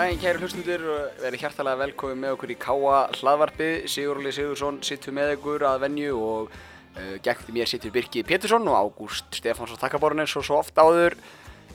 [0.00, 3.72] daginn kæri hlustundur og verið hjartalega velkomið með okkur í Káa hlaðvarpið.
[3.92, 8.78] Sigurli Sigursson sittur með ykkur að venju og uh, gegn mér sittur Birki Pétursson og
[8.78, 11.18] Ágúst Stefáns og Takkaborun eins og svo oft áður.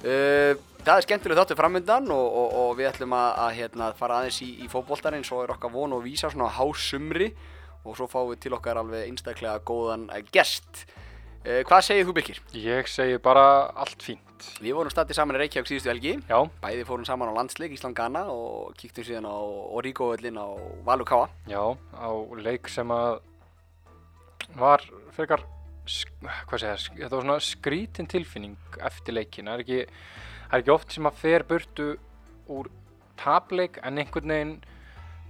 [0.01, 4.21] Uh, það er skemmtileg þáttu framöndan og, og, og við ætlum að, að hérna, fara
[4.23, 7.29] aðeins í, í fókbóltarinn svo er okkar von og vísa svona hásumri
[7.85, 10.87] og svo fáum við til okkar alveg einstaklega góðan uh, gest.
[11.43, 12.41] Uh, hvað segir þú Birkir?
[12.57, 14.01] Ég segi bara allt
[14.35, 14.61] fínt.
[14.61, 16.13] Við vorum stattið saman í Reykjavík síðustu helgi.
[16.27, 19.35] Já, Bæði fórum saman á landsleik Ísland-Ghana og kíktum síðan á
[19.75, 20.47] Origo-völlin á
[20.85, 21.29] Valur Káa.
[21.47, 23.21] já, á leik sem að
[24.55, 24.81] var
[25.11, 25.43] frekar,
[26.47, 29.45] hvað segja, þetta var svona skrítin tilfinning eftir leikin.
[29.45, 29.79] Það er ekki,
[30.49, 31.97] það er ekki oft sem að fer burtu
[32.47, 32.69] úr
[33.17, 34.55] tapleik en einhvern veginn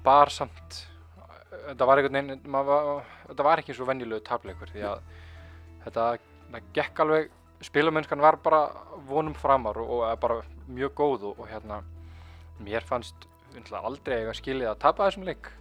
[0.03, 0.85] bar samt,
[1.69, 5.01] þetta var einhvern veginn, var, þetta var ekki svo venjulegu tapleikur því að
[5.85, 6.17] þetta,
[6.51, 7.31] það gekk alveg,
[7.65, 8.61] spilamennskan var bara
[9.09, 11.81] vonum framar og, og bara mjög góð og, og hérna,
[12.63, 15.51] mér fannst náttúrulega aldrei eiga skilið að tapa þessum leik.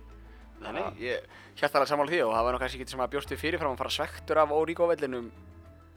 [0.64, 1.27] Þannig, ég
[1.58, 3.82] hérst alveg sammála því og það var nú kannski ekki sem að bjóstu fyrirfram að
[3.82, 5.28] fara svektur af Origo-völlinum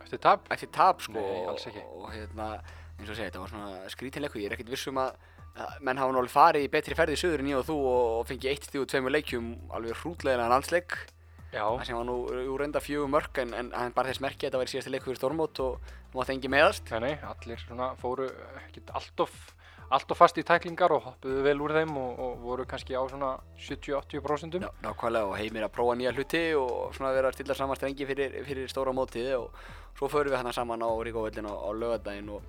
[0.07, 0.45] Eftir tap?
[0.53, 1.19] eftir tap sko.
[1.19, 1.81] Nei, alls ekki.
[1.83, 2.45] Og, og hérna,
[2.95, 4.39] eins og segja, þetta var svona skrítinleiku.
[4.39, 5.17] Ég er ekkert viss um að,
[5.59, 7.77] að menn hafa nú alveg farið í betri ferði í söður en ég og þú
[7.91, 10.95] og, fengið eitt stíð og tveimur leikjum alveg hrútlegina landsleik.
[10.95, 11.16] Já,
[11.57, 12.15] Það sem var nú
[12.53, 15.11] úr reynda fjögum mörg en, en hann bara þess merki að þetta væri síðasti leikur
[15.11, 16.91] fyrir Stormót og nú átti engi meðast.
[17.03, 18.27] nei, allir svona fóru
[18.61, 19.35] ekkert alltof,
[19.93, 23.33] alltof fast í tæklingar og hoppuðu vel úr þeim og, og voru kannski á svona
[23.67, 24.59] 70-80%.
[24.63, 28.09] Já, nákvæmlega og heimir að prófa nýja hluti og svona vera að stilla saman strengi
[28.09, 29.63] fyrir, fyrir stóra mótið og
[29.97, 32.45] svo förum við hérna saman á Ríkóvöllin á, á lögadaginn og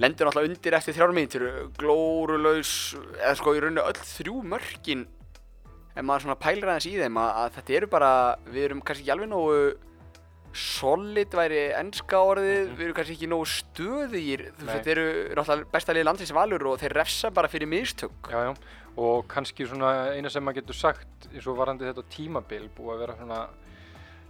[0.00, 1.44] lendur náttúrulega undir eftir þrjár mínútur,
[1.78, 2.72] glórulaus,
[3.20, 5.04] eða sko í rauninu öll þrjú mörkin
[5.94, 8.12] ef maður svona pælir aðeins í þeim að, að þetta eru bara,
[8.50, 9.58] við erum kannski ekki alveg nógu
[10.54, 12.76] solid væri ennska orðið, Mhm.
[12.78, 16.66] við erum kannski ekki nógu stöðugir, þú veist, þetta eru náttúrulega besta liði landsins valur
[16.70, 18.12] og þeir refsa bara fyrir mistök.
[18.30, 18.54] Já, já,
[18.96, 22.98] og kannski svona eina sem maður getur sagt eins og varandi þetta tímabil búið að
[23.02, 23.48] vera svona,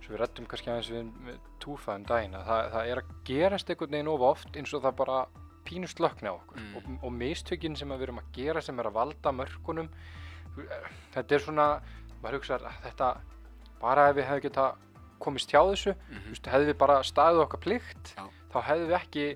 [0.00, 3.04] svo við rettum kannski aðeins við, við túfa um daginn að það, það er að
[3.24, 5.26] gerast einhvern veginn of oft eins og það bara
[5.64, 6.76] pínu slökni á okkur Mm.
[6.76, 9.88] og, og mistökin sem við erum að gera sem er að valda mörkunum
[11.14, 11.66] þetta er svona,
[12.22, 13.10] maður hugsa að þetta
[13.82, 14.68] bara ef við hefum geta
[15.24, 18.24] komist hjá þessu Mm Þú veist, hefði við bara staðið okkar plikt Já.
[18.52, 19.26] þá hefði við ekki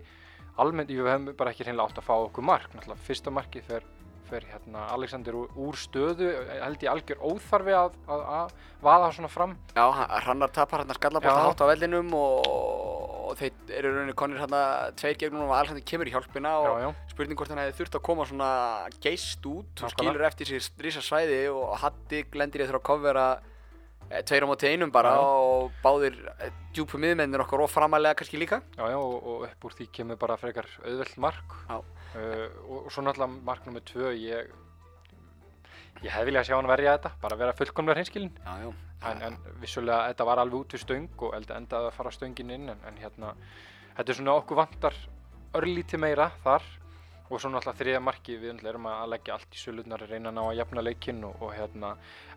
[0.58, 3.84] almennt, við hefum bara ekki hreinlega átt að fá okkur mark náttúrulega fyrsta markið fer,
[4.28, 6.28] fer hérna Alexander úr, stöðu
[6.62, 8.52] held ég algjör óþarfi að, að, að
[8.84, 9.56] vaða svona fram.
[9.74, 11.48] Já, hann- Hrannar tapar hérna skallabólta Já.
[11.48, 12.48] hátt á vellinum og,
[13.28, 14.62] og þeir eru rauninni konir hérna
[15.00, 17.98] tveir gegnum og Alexander kemur í hjálpina og já, já, spurning hvort hann hefði þurft
[18.00, 18.50] að koma svona
[19.04, 23.26] geist út og skilur eftir sér rísa svæði og Hatti glendir í þurfa að kofvera
[24.28, 28.40] tveir á móti einum bara Já, og báðir e, djúpu miðmennir okkar og framalega kannski
[28.40, 28.62] líka.
[28.78, 31.58] Já, já og, og upp úr því kemur bara frekar auðvelt mark.
[31.68, 34.48] Uh, og, og svo náttúrulega mark nummer tvö ég
[35.98, 38.68] ég hefði viljað sjá hann verja þetta bara vera fullkomlega hreinskilin Já, já,
[39.10, 42.72] en, en vissulega þetta var alveg út við stöng og endaði að fara stöngin inn
[42.72, 43.34] en, en hérna,
[43.98, 44.96] þetta er svona okkur vantar
[45.56, 46.66] örlítið meira þar.
[47.28, 50.42] Og svo náttúrulega þriða marki við erum að leggja allt í sölurnar reyna að ná
[50.46, 51.90] að jafna leikinn og, og hérna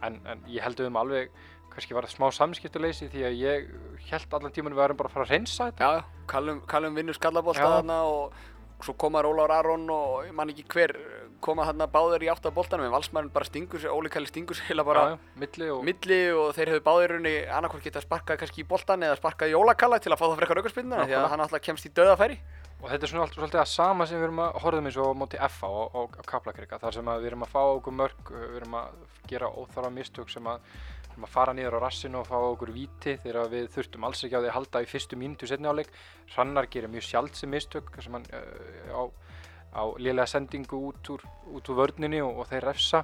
[0.03, 1.31] en, en ég held um alveg
[1.73, 3.67] kannski var það smá samskiptuleysi því að ég
[4.11, 5.91] held allan tíman við varum bara að fara að reynsa þetta.
[5.91, 6.25] Já.
[6.31, 8.39] Callum, Callum vinnur skallabólta þarna og
[8.81, 10.93] svo koma Rólar Aron og ég man ekki hver
[11.41, 14.57] koma þarna báðir í átt af boltanum en Valsmærin bara stingur sér, Óli Kalli stingur
[14.57, 18.01] sér heila bara já, já, milli og milli og þeir hefðu báðir raunni annarkvort geta
[18.01, 21.17] sparkað kannski í boltan eða sparkað í jólakalla til að fá það frekar aukarspinnuna því
[21.17, 22.39] að hann alltaf kemst í döðafæri
[22.81, 25.11] Og þetta er svona alltaf svolítið að sama sem við erum að horfum eins og
[25.13, 28.55] móti FA á, á, á Kaplakrika þar sem við erum að fá okkur mörg, við
[28.57, 28.95] erum að
[29.29, 30.63] gera óþarfa mistök sem að
[31.11, 34.37] erum að fara niður á rassinu og fá okkur víti þegar við þurftum alls ekki
[34.37, 35.91] á því að halda í fyrstu mínútu setni áleik.
[36.35, 39.01] Hrannar gerir mjög sjálfsig mistök sem hann uh, á,
[39.75, 43.03] á lélega sendingu út úr, út úr vörninni og, og þeir refsa.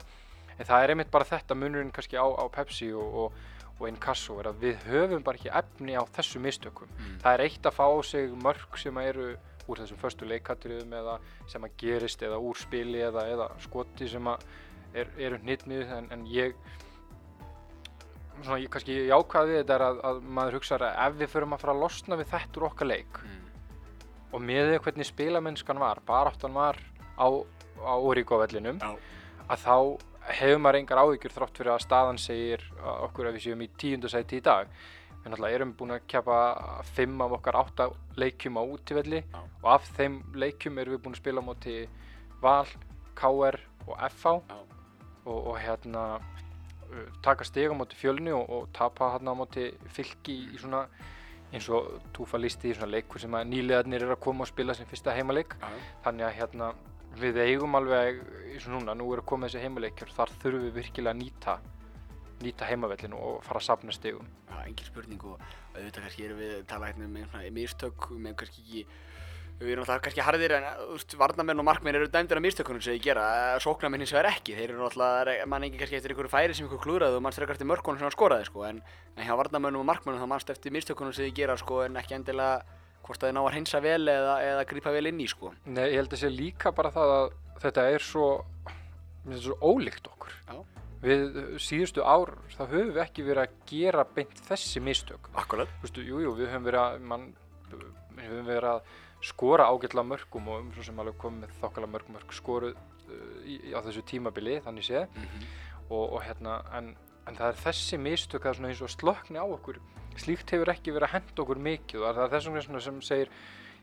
[0.57, 3.33] En það er einmitt bara þetta munurinn kannski á, á Pepsi og, og,
[3.77, 7.19] og Inkasso er að við höfum bara ekki efni á þessu mistökum Mm.
[7.21, 9.35] það er eitt að fá sig mörg sem eru
[9.67, 11.19] úr þessum förstu leikatriðum eða
[11.51, 14.45] sem að gerist eða úr spili eða, eða skoti sem að
[14.95, 16.55] er, eru hnittmið en, en ég
[18.43, 21.63] svona ég kannski jákvæði þetta er að, að maður hugsa að ef við förum að
[21.63, 23.21] fara að losna við þetta úr okkar leik
[24.33, 26.79] og með því hvernig spilamennskan var baráttan var
[27.17, 27.27] á,
[27.81, 28.91] á Origo-vellinum Já.
[29.47, 29.75] að þá
[30.37, 33.69] hefur maður engar áhyggjur þrátt fyrir að staðan segir að okkur ef við séum í
[33.79, 34.67] tíundasæti í dag
[35.23, 36.39] við náttúrulega erum búin að keppa
[36.95, 39.39] fimm af okkar átta leikjum á útivelli Já.
[39.63, 41.77] og af þeim leikjum erum við búin að spila á móti
[42.43, 42.67] Val,
[43.17, 43.57] KR
[43.87, 44.59] og FH Já.
[45.25, 46.03] og, og hérna
[47.23, 50.85] taka stig á móti fjölni og, og tapa hérna á móti fylki í, svona
[51.53, 54.75] eins og Túfa listi í svona leikur sem að nýliðarnir eru að koma og spila
[54.75, 55.69] sem fyrsta heimaleik Já.
[56.05, 56.71] þannig að hérna
[57.17, 58.21] við eigum alveg
[58.53, 61.57] eins og núna, nú eru komið þessi heimaleikjur þar þurfum við virkilega að nýta
[62.43, 65.39] nýta heimavellinu og fara að safna stigum Já, engin spurning og
[65.73, 68.83] auðvitað kannski erum við að tala hérna um svona mistök, erum kannski ekki
[69.57, 70.65] við erum alltaf kannski harðir en
[71.17, 73.25] varnamenn og markmenn eru dæmdir af mistökunum sem þið gera,
[73.63, 76.83] sóknarmenn hins vegar ekki þeir eru alltaf, mann ekki kannski eftir einhverju færi sem ykkur
[76.83, 78.83] klúraði og mannst frekar eftir mörkunum sem hann skoraði sko, en,
[79.15, 82.19] en hjá varnamennum og markmennum þá mannst eftir mistökunum sem þið gera sko, en ekki
[82.19, 82.61] endilega
[83.07, 85.53] hvort að þið ná að hreinsa vel eða, eða grípa vel inn í sko.
[85.65, 87.29] Nei, ég held að sé líka bara það að
[87.63, 88.31] þetta er svo,
[89.25, 90.57] er svo ólíkt okkur Já.
[91.01, 95.71] við síðustu ár þá höfum við ekki verið að gera beint þessi mistök Akkurat.
[95.79, 96.35] Þú veistu, jú, jú,
[98.17, 98.95] við höfum verið að
[99.27, 103.77] skora ágætla mörgum og um svo sem alveg komið með þokkala mörg mörg skoruð uh,
[103.77, 105.45] á þessu tímabili, þannig séð Mm -hmm.
[105.89, 106.95] og, og hérna, en,
[107.27, 109.79] en það er þessi mistök að svona eins og slökni á okkur
[110.17, 113.29] slíkt hefur ekki verið að henda okkur mikið og það er þessum svona sem segir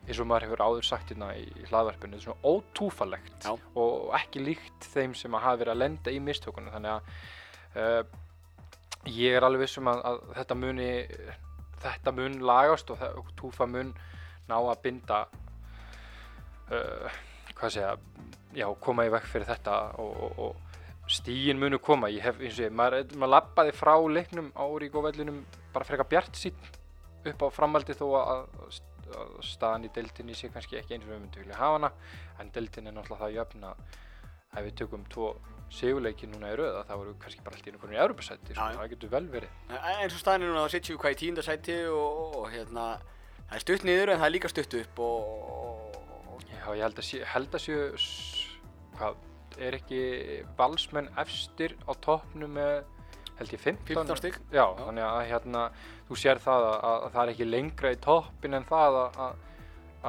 [0.04, 3.54] eins og maður hefur áður sagt hérna í, hlaðvarpinu, svona ótúfalegt Já.
[3.74, 7.02] og ekki líkt þeim sem að hafa verið að lenda í mistökunum þannig að
[7.80, 8.02] uh,
[9.14, 10.90] ég er alveg vissum að, að þetta muni
[11.84, 13.94] þetta mun lagast og túfa mun
[14.50, 15.24] ná að binda
[16.70, 17.18] uh,
[17.54, 17.94] hvað segja
[18.54, 22.10] já, koma í vekk fyrir þetta og, og, og stígin munu koma.
[22.12, 25.42] Ég hef, eins og ég, maður, maður lappaði frá leiknum á Ríkóvellinum
[25.74, 26.56] bara frekar bjart sín
[27.24, 31.20] upp á framaldi þó að, að staðan í deildinni sé kannski ekki eins og við
[31.22, 31.90] myndum vilja hafa hana.
[32.40, 33.84] En deildin er náttúrulega það jöfn að
[34.54, 35.34] ef við tökum tvo
[35.74, 38.78] sigurleiki núna í röða þá eru kannski bara allt í einhvern í Europasæti, Já, sko,
[38.78, 39.54] það getur vel verið.
[39.74, 42.84] Eins og staðin er núna þá sitjum við hvað í tíunda sæti og, og hérna
[43.48, 45.90] það er stutt niður en það er líka stutt upp og,
[46.64, 48.58] Já, ég held að sé, held að séu, s-
[48.96, 49.16] hvað,
[49.60, 49.98] er ekki
[50.58, 52.84] valsmenn efstir á toppnum með,
[53.38, 53.84] held ég 15?
[53.92, 55.64] 15 stygg Já, þannig að hérna,
[56.08, 59.42] þú sér það að, að, það er ekki lengra í toppin en það að, að,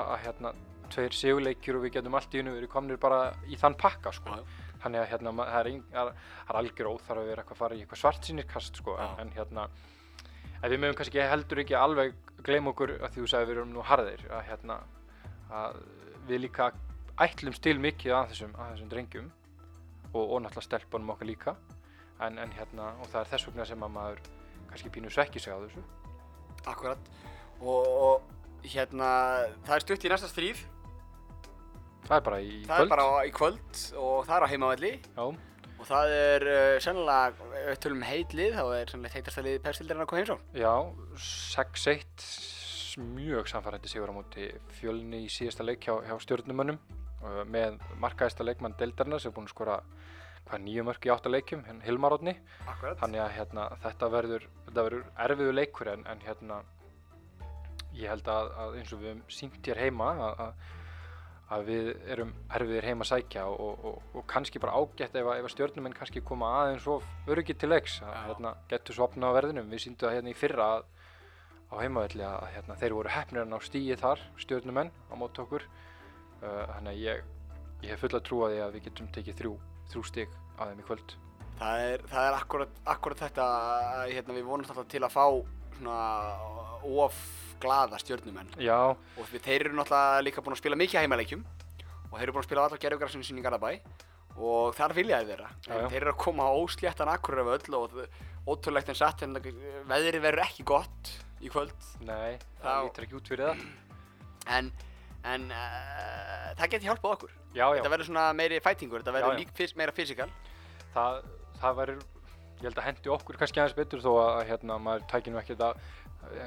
[0.06, 0.54] að, hérna,
[0.96, 3.20] tveir sigurleikjur og við getum allt í unni verið komnir bara
[3.52, 4.40] í þann pakka, sko.
[4.40, 6.10] Já, Þannig að hérna, það er, er,
[6.46, 9.22] er algjör óþarf að vera eitthvað að fara í eitthvað svartsýnirkast, sko, en, Já.
[9.24, 9.64] en hérna,
[10.66, 12.16] en við mögum kannski heldur ekki alveg
[12.46, 14.80] gleyma okkur að því þú sagði við erum nú harðir, að hérna,
[15.54, 15.80] að
[16.30, 16.72] við líka
[17.22, 19.28] ætlum stil mikið að þessum, að þessum drengjum
[20.12, 21.56] og, og náttúrulega stelpunum okkar líka.
[22.24, 24.22] En, en hérna, og það er þess vegna sem að maður
[24.70, 25.84] kannski pínu svekki sig á þessu.
[26.66, 27.12] Akkurat.
[27.62, 29.10] Og, og hérna
[29.68, 30.64] það er stutt í næsta stríð.
[32.06, 32.86] Það er bara í það kvöld.
[32.86, 35.24] er bara í kvöld og það er á heimavalli Já,
[35.80, 37.32] og það er uh, sennilega
[37.62, 40.74] ef við tölum um heitlið þá er sennilega heitasta lið perstildarinn að koma heimsón já
[41.30, 42.28] 6-1
[43.16, 44.50] mjög samfærandi sigur á móti
[44.80, 49.50] fjölni í síðasta leik hjá, hjá stjórnumönnum uh, með markaðista leikmann deildarinnar sem er búinn
[49.50, 49.80] að skora
[50.46, 52.36] hvað nýju mörg í átta leikjum, hérna Hilmar Árni.
[52.70, 53.00] Akkurat.
[53.00, 56.60] Þannig að hérna, þetta verður verður erfiðu leikur en, en hérna
[57.96, 60.74] ég held að, að eins og við höfum sínt hér heima að, að,
[61.54, 65.50] að við erum erfiðir heima að sækja og, og, og kannski bara ágætt ef, ef
[65.54, 69.70] stjórnumenn kannski koma aðeins of örugið til leiks að hérna, getur svopna á verðinum.
[69.70, 70.88] Við síndum það hérna í fyrra að,
[71.70, 75.68] á heimavelli að hérna, þeir voru hefnir á stíi þar stjórnumenn á mót okkur.
[76.42, 77.22] Uh, þannig að ég,
[77.86, 79.54] ég hef fulla trú að því að við getum tekið þrjú,
[79.94, 81.16] þrjú stig að þeim í kvöld.
[81.56, 85.26] Það er, það er akkurat, akkurat þetta að, hérna, við vonumst alltaf til að fá
[85.76, 86.00] svona
[87.06, 87.20] of
[87.62, 91.46] glada stjórnumenn Já, og þeir eru náttúrulega líka búin að spila mikið heimaleikjum.
[92.12, 93.72] Og þeir eru búin að spila allar gerðugrassinu sín í Garðabæ.
[94.36, 95.50] Og þar viljaði þeirra.
[95.64, 97.96] Já, þeir eru að koma á ósléttan akkur af öll og
[98.46, 101.88] ótrúlegt en satt en veðrið verður ekki gott í kvöld.
[102.04, 103.64] Nei, Þá- það lítur ekki út fyrir það.
[104.56, 104.70] En,
[105.24, 107.34] en uh, það geti hjálpað okkur.
[107.56, 110.28] Já, já, þetta verður svona meiri fætingur, þetta verður meira fysikal
[110.96, 111.20] það,
[111.62, 112.02] það verður,
[112.62, 115.56] ég held að hendi okkur kannski aðeins betur þó að hérna, maður tækir nú ekki
[115.58, 115.74] þetta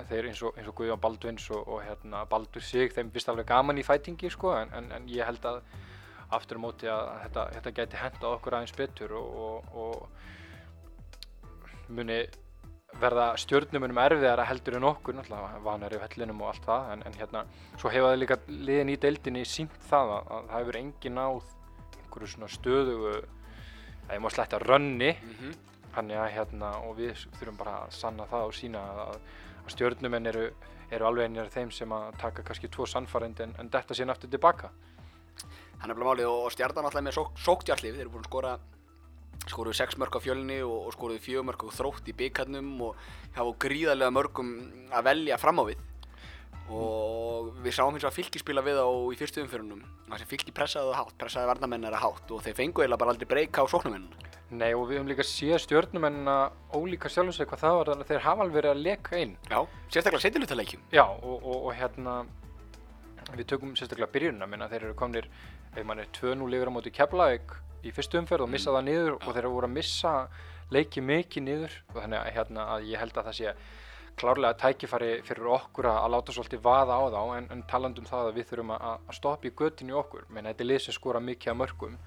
[0.09, 3.47] þeir eins og, eins og Guðjón Baldvins og, og hérna, Baldur sig, þeim finnst alveg
[3.49, 5.61] gaman í fætingi sko, en, en, en ég held að
[6.35, 10.27] aftur á móti að þetta, þetta gæti henda okkur aðeins betur og, og,
[11.89, 12.19] muni
[13.01, 17.45] verða stjórnumunum erfiðara heldur en okkur, náttúrulega vanari vellinum og allt það, en, en hérna,
[17.81, 21.51] svo hefa þið líka liðin í deildinni sínt það að, að það hefur engin náð
[22.03, 23.15] einhverju svona stöðugu
[24.09, 25.57] að ég má sletta rönni mm -hmm.
[25.95, 29.01] Þannig að hérna og við þurfum bara að sanna það og sína að,
[29.67, 30.45] að stjórnumenn eru,
[30.91, 34.33] eru alveg einir þeim sem að taka kannski tvo sannfærend en, en detta síðan aftur
[34.33, 34.73] tilbaka
[35.79, 38.57] er bara málið og, og stjarnan alltaf með sók, sóktjarlið þeir eru búin að skora
[39.49, 42.99] skoruðu 6 mörg á fjölni og, og skoruðu 4 mörg á þrótt í byggarnum og
[43.37, 44.51] hafa gríðarlega mörgum
[44.91, 45.88] að velja fram á við
[46.69, 50.55] og við sáum hins vegar fylki spila við á í fyrstu umfyrunum það sem fylki
[50.57, 54.29] pressaði það hátt, pressaði varnamennara hátt og þeir fengu eiginlega bara aldrei breyka á sóknumennina
[54.49, 56.35] Nei og við höfum líka séð stjórnumennina
[56.73, 59.35] ólíka sjálfum sig hvað það var þannig að þeir hafa alveg verið að leka inn.
[59.45, 59.59] Já,
[59.93, 62.15] sérstaklega setjulutaleikjum Já og, og, og hérna
[63.35, 65.29] við tökum sérstaklega byrjunina minna, þeir eru komnir,
[65.77, 67.53] ef mann er 2-0 yfir á móti Keflavík
[67.85, 70.15] í fyrstu umferð og missa það niður og þeir eru voru að missa
[70.73, 71.77] leiki mikið niður.
[71.93, 73.55] Og þannig að, hérna, að ég held að það sé
[74.21, 78.09] klárlega tækifæri fyrir okkur að, að láta svolítið vaða á þá en, en taland um
[78.09, 80.97] það að við þurfum að, að stoppa í göttinu okkur menn þetta er lið sem
[80.97, 81.99] skora mikið af mörgum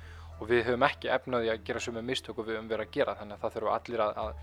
[0.42, 3.16] og við höfum ekki efnaði að gera sömu mistök og við höfum verið að gera
[3.20, 4.34] þannig að það þurfum allir að, að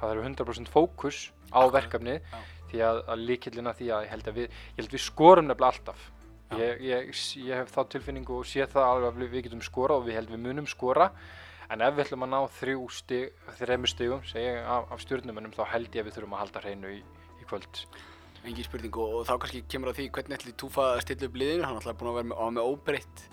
[0.00, 2.40] það þurfum 100% fókus á Akkurat, verkefnið já.
[2.70, 5.48] því að, að líkillina því að ég held að við, ég held að við skorum
[5.50, 6.08] nefnilega alltaf.
[6.58, 7.10] Ég, ég,
[7.46, 10.32] ég hef þá tilfinningu og sé það alveg að við getum skora og við held
[10.32, 11.10] við munum skora
[11.70, 15.64] en ef við ætlum að ná þrjú stig, þreymur stigum segja, af, af stjórnumennum þá
[15.74, 17.02] held ég að við þurfum að halda hreinu í,
[17.38, 17.82] í kvöld.
[18.40, 21.38] Engin spurning og, og þá kannski kemur að því hvernig ætli Túfa að stilla upp
[21.38, 23.24] liðinu, hann er alltaf búin að vera með, með óbreytt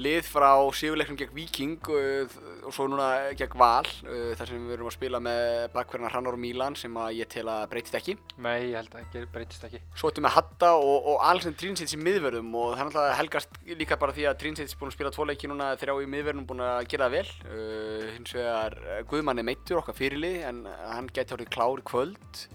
[0.00, 2.34] lið frá sigurleiknum gegn Viking og,
[2.66, 6.36] og svo núna gegn Val uh, þar sem við erum að spila með bakverðina Hrannar
[6.36, 8.16] og Mílan sem að ég tel að breytist ekki.
[8.40, 11.96] Nei, ég held að það breytist ekki Svo ættum við Hatta og, og Alexander Trínsits
[11.96, 15.14] í miðverðum og það er alltaf helgast líka bara því að Trínsits búin að spila
[15.14, 17.34] tvo leiki núna þrjá í miðverðum búin að gera það vel.
[17.50, 21.86] Uh, hins vegar uh, Guðmann er meittur okkar fyrirlið en hann geti orðið klár í
[21.90, 22.46] kvöld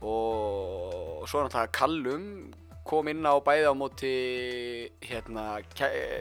[0.00, 2.26] og svo er náttúrulega Kallum
[2.86, 4.12] kom inn á bæði á móti
[5.04, 5.44] hérna,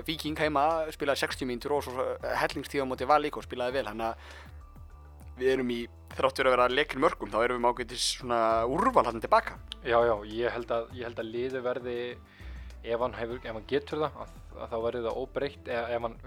[0.07, 3.87] Víking heima, spilaði 60 mínútur og svo hellingstíð á móti Val líka og spilaði vel
[3.89, 5.79] þannig að við erum í
[6.17, 9.99] þrátt fyrir að vera leikir mörgum þá erum við mákvæmtis svona úrval hann tilbaka Já,
[10.03, 11.97] já, ég held að, ég held að liði verði
[12.83, 16.07] ef hann, hefur, ef hann getur það að, að þá verður það óbreytt ef, ef
[16.07, 16.17] hann,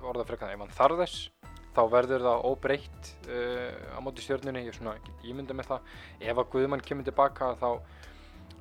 [0.00, 4.66] orða frekar það, ef hann þarf þess þá verður það óbreytt uh, á móti stjörnunni,
[4.66, 5.92] ég get ímynda með það.
[6.20, 7.70] Ef að Guðmann kemur tilbaka þá,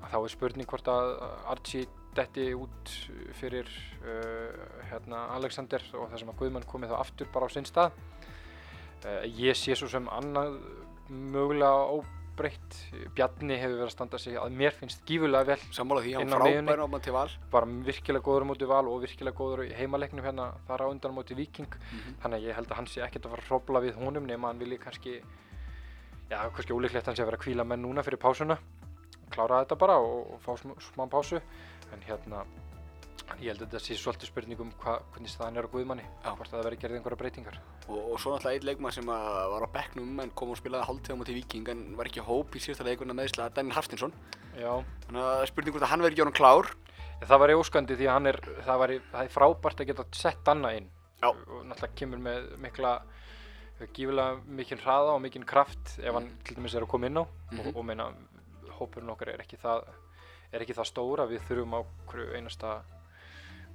[0.09, 1.11] þá er spurning hvort að
[1.53, 2.89] Archie detti út
[3.39, 3.67] fyrir
[4.03, 7.91] uh, hérna Alexander og það sem að Guðmann komið þá aftur bara á sinn stað.
[9.05, 10.57] Uh, ég sé svo sem annað
[11.09, 12.75] mögulega óbreytt.
[13.15, 16.83] Bjarni hefur verið að standa sig að mér finnst gífurlega vel sammála því, hann frábær
[16.83, 17.29] á móti Val.
[17.53, 21.15] Bara virkilega góður á móti val og virkilega góður í heimaleiknum hérna þar á undan
[21.15, 22.17] á móti Viking Mhm.
[22.23, 24.47] þannig að ég held að hann sé ekkert að fara að hrópla við honum nema
[24.51, 25.21] hann vilji kannski
[26.31, 28.57] já, kannski ólíklegt að hann sé að vera að kvíla menn núna fyrir pásuna
[29.33, 31.41] klára þetta bara og, og fá smá, smá pásu.
[31.91, 32.43] En hérna
[33.39, 36.49] ég held að þetta sé svolítið spurning um hva, hvernig staðan er á Guðmanni hvort
[36.49, 37.59] að það verði gerðið einhverja breytingar.
[37.87, 41.15] Og, og svo náttúrulega einn leikmann sem var á bekknum en kom og spilaði hálftíð
[41.15, 44.15] á móti Víking en var ekki í hóp í síðasta leikunna meðislega Daniel Hafstinsson
[44.57, 44.71] já,
[45.05, 46.71] þannig að spurning hvort að hann verði ekki honum klár.
[47.21, 50.51] Það var óskandi því að hann er það, var, það er frábært að geta sett
[50.51, 50.91] annað inn.
[51.21, 51.29] Já.
[51.29, 52.91] og náttúrulega kemur með mikla
[53.93, 57.25] gífilega mikinn hraða og mikinn kraft ef hann til dæmis er að koma inn á.
[57.25, 57.59] Mhm.
[57.61, 58.07] og, og meina
[58.81, 59.85] hópurinn okkar er ekki það
[60.51, 62.73] er ekki það stóra, við þurfum á hverju einasta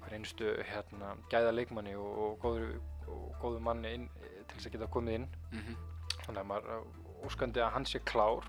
[0.03, 2.77] hver einustu hérna, gæða leikmanni og, og, góður,
[3.11, 4.07] og góðu manni inn,
[4.47, 5.29] til þess að geta komið inn.
[5.53, 5.77] Mm -hmm.
[6.27, 8.47] þannig að maður uh, óskandi að hann sé klár.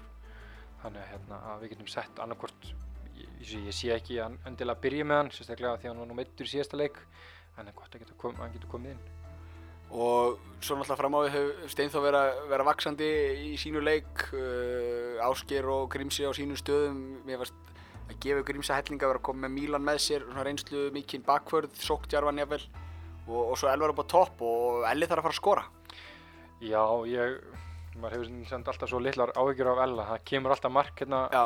[0.83, 2.67] Þannig að, hérna, að við getum sett annarkvort
[3.17, 6.07] ég, ég, sé ekki að hann endilega byrja með hann sérstaklega því að hann var
[6.07, 6.99] nú meittur í síðasta leik.
[7.57, 9.16] En það er gott að hann getur komið inn
[9.91, 13.07] og svo náttúrulega fram á við hefur Steinþór vera, vera vaksandi
[13.45, 16.99] í sínu leik uh, Ásker og Grímsi á sínum stöðum.
[17.27, 17.55] Mér varst
[18.07, 21.25] að gefa Grímsa hellinga að vera að koma með Mílan með sér svona reynslu mikinn
[21.27, 22.63] bakvörð, sóktjarvan jafnvel.
[23.27, 25.65] Og, og svo Elvar upp á topp og Elli þarf að fara að skora.
[26.63, 30.07] Já, ég maður hefur samt alltaf svo litlar áhyggjur af Ella.
[30.13, 31.43] Það kemur alltaf mark hérna Já,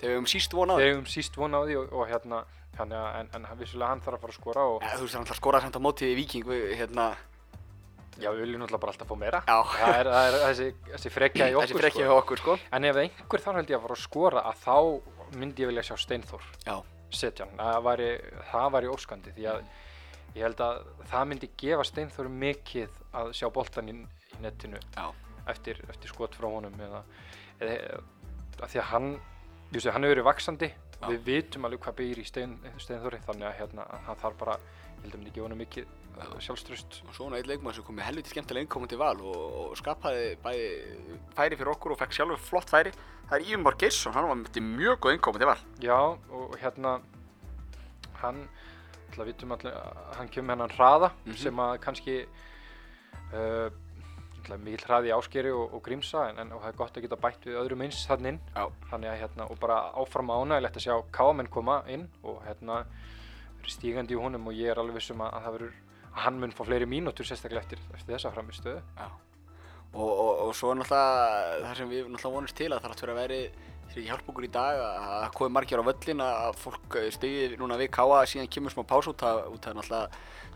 [0.00, 2.42] þegar við höfum síst vonað þegar við höfum síst vona á því og, og hérna
[2.76, 5.16] þannig að en, en vissulega hann þarf að fara að skora og ja, þú veist
[5.16, 7.06] hann alltaf skora samt á móti í Víking við, hérna,
[8.20, 11.12] já, við viljum náttúrulega bara alltaf fá meira já, það er, það er þessi, þessi
[11.14, 12.06] frekja í okkur þessi frekki sko.
[12.06, 14.76] hjá okkur sko En ef einhver þarf held ég að fara að skora að þá
[15.36, 16.48] myndi ég vilja sjá Steinþór
[17.16, 18.08] setja hann, það væri,
[18.76, 19.60] væri óskandi því að
[20.36, 20.80] ég held að
[21.10, 23.96] það myndi gefa Steinþór mikið að sjá boltan í,
[24.36, 25.06] í netinu Já.
[25.52, 27.02] eftir, eftir skot frá honum eða,
[27.60, 28.00] eða
[28.56, 29.08] að því að hann,
[29.72, 31.06] ég sé, hann hefur verið vaksandi Já.
[31.10, 35.02] við vitum alveg hvað byggir í Stein, Steinþóri þannig að hérna, hann þarf bara ég
[35.04, 35.90] held að myndi gefa honum mikið
[36.40, 39.36] sjálfströst og svona einn leikmann sem kom með helviti skemmtilega innkomin til val og,
[39.70, 40.68] og skapaði bæði
[41.36, 42.92] færi fyrir okkur og fekk sjálfur flott færi.
[43.28, 45.58] Það er Ívar Már Geirsson, hann var með mjög góð innkomin til val.
[45.82, 45.98] Já,
[46.30, 46.94] og hérna
[48.22, 48.44] hann,
[49.10, 49.74] alltaf vitum allir
[50.16, 51.36] hann kemur hennan hraða Mhm.
[51.36, 52.14] sem að kannski
[53.32, 53.68] uh,
[54.36, 57.16] alltaf mikil hraði áskeri og, og grímsa en, en og það er gott að geta
[57.20, 58.40] bætt við öðrum eins þannig inn.
[58.54, 58.66] Já.
[58.92, 62.84] þannig að hérna, og bara áfram ánægilegt að sjá káamenn koma inn og hérna
[63.66, 65.72] stígandi í honum og ég er alveg vissum að, að það verður
[66.24, 68.80] hann mun fá fleiri mínútur sérstaklega eftir, eftir þessa framistöðu
[69.96, 73.12] og, og, og svo er náttúrulega það sem við náttúrulega vonumst til að það er
[73.12, 73.40] að vera
[73.86, 77.78] þegar hjálpa okkur í dag að það komi margir á völlin að fólk stegið núna
[77.80, 80.02] við káa síðan kemur smá pás út að, náttúrulega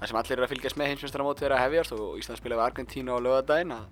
[0.00, 2.67] það sem allir eru að fylgjast með heimsmeistaramótið er að hefjast og Ísland spilaði við
[2.67, 3.87] Argentínu á lögadaginn að,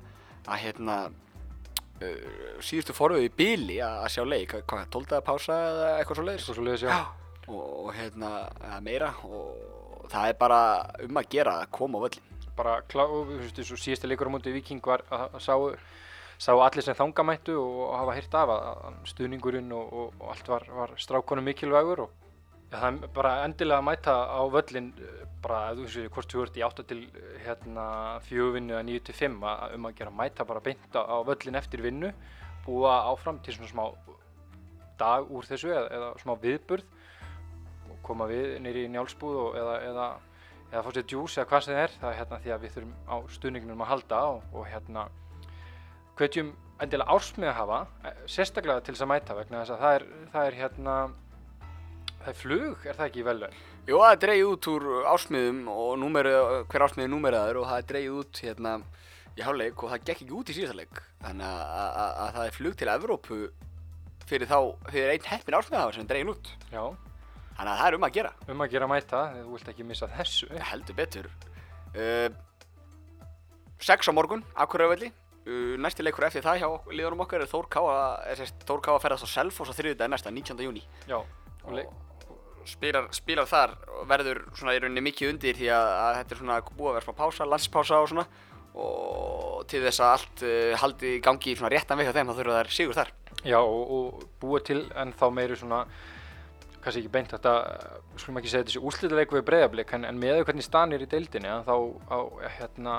[0.64, 2.28] hérna uh,
[2.64, 6.66] síðustu forvið í bíli að, að sjá leik, hvað, 12 daga pása eða eitthvað svo
[6.66, 6.88] leiðis
[7.48, 8.32] og, og hérna,
[8.84, 9.77] meira og
[10.12, 10.60] það er bara
[11.04, 12.26] um að gera að koma á völlin.
[12.58, 15.68] bara klá, þú veist, og síðasta leikur á móti Viking var að, sáu,
[16.42, 20.66] sáu allir sem þangamættu og hafa hýrt af að, stuðningurinn og, og, og allt var,
[20.74, 22.16] var strákonum mikilvægur og
[22.72, 26.44] ja, það er bara endilega að mæta á völlin eh, bara, þú veist, hvort þú
[26.44, 27.86] ert í 8 til eh, hérna,
[28.26, 31.62] 4 vinnu eða 9 til 5 að, um að gera mæta bara beint á, völlin
[31.62, 32.12] eftir vinnu
[32.66, 33.84] búa áfram til svona smá
[34.98, 36.97] dag úr þessu eða, eða smá viðburð
[38.08, 40.08] koma við nýri í njálsbúð og, eða, eða
[40.68, 41.94] eða fá sér djús eða hvað sem það er.
[42.00, 45.04] Það er hérna því að við þurfum á stuðningnum að halda og, og hérna
[46.18, 46.50] hvetjum
[46.82, 50.06] endilega ársmið að hafa eh, sérstaklega til þess að mæta vegna þess að það er,
[50.34, 50.96] það er hérna
[52.18, 53.50] það er flug, er það ekki vel vel?
[53.88, 56.34] Jú, það er dreigð út úr ásmiðum og númeri,
[56.68, 58.74] hver ásmiði númeraður og það er dreigð út hérna
[59.38, 61.02] í háluleik og það gekk ekki út í síðasta leik.
[61.22, 63.38] Þannig að, að, að það er flug til Evrópu
[64.28, 64.58] fyrir þá,
[64.90, 66.50] fyrir einn heppin ásmiðahafa sem dreigðin út.
[66.74, 66.82] Já,
[67.58, 69.86] þannig að það er um að gera, um að gera að mæta þú vilt ekki
[69.88, 70.50] missa þessu.
[70.70, 71.30] Heldur betur.
[71.94, 72.28] Uh,
[73.78, 77.96] Sex á morgun, Akureyravelli uh, næsti leikur eftir það hjá liðunum okkar er Þór Káa,
[78.26, 80.66] er sérst Þór Káa ferðast á Selfoss á þriðjudaginn næsta, 19.
[80.66, 81.96] júni Já, og leik
[82.68, 86.42] spilar, spilar þar og verður svona í rauninni mikið undir því að, að þetta er
[86.42, 88.26] svona búið að vera smá pása, landspása og svona.
[88.78, 92.36] Og til þess að allt uh, haldi í gangi svona réttan veg hjá þeim þá
[92.38, 93.12] þurfa þær sigur þar.
[93.46, 95.84] Já, og, og búa til en þá meiri svona
[96.88, 97.52] kannski ekki beint þetta,
[98.16, 101.74] skulum ekki segja þessi úrslitaleiku við breyðablík, en, en með hvernig stanir í deildinni, þá
[102.08, 102.18] á,
[102.56, 102.94] hérna,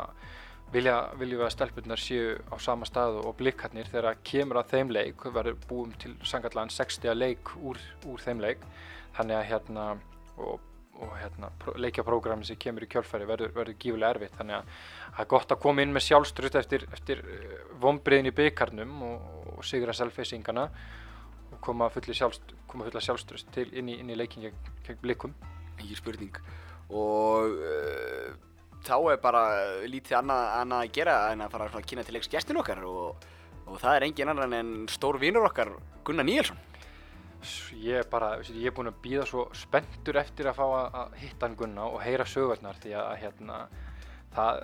[0.74, 4.94] vilja, viljum við að stelpunnar séu á sama stað og blikkarnir þegar kemur að þeim
[4.94, 8.66] leik, verður búum til sangallan 60 leik úr, úr þeim leik,
[9.18, 9.88] þannig að hérna,
[10.38, 10.62] og,
[11.02, 14.72] og hérna, leikjaprógrami sem kemur í kjölfæri verður, verður gífulega erfitt, þannig að
[15.10, 17.26] það er gott að koma inn með sjálfströst eftir, eftir
[17.82, 20.70] vombriðin í byggarnum og, og sigra selfeysingana
[21.60, 25.36] og koma fulli sjálfst, koma fulla sjálfströst til inn í, inn í leikin gegn, blikum.
[25.80, 26.40] ekki spurning
[26.90, 28.32] og uh,
[28.84, 29.44] þá er bara
[29.88, 33.28] lítið annað, annað að gera en að fara að kynna til leiks gestin okkar og,
[33.68, 35.76] og það er engin annan en stór vinur okkar
[36.08, 36.60] Gunnar Níelsson
[37.80, 41.48] Ég er bara, ég er búinn að býða svo spenntur eftir að fá að, hitta
[41.48, 43.60] hann Gunna og heyra sögurnar því að hérna,
[44.36, 44.60] það,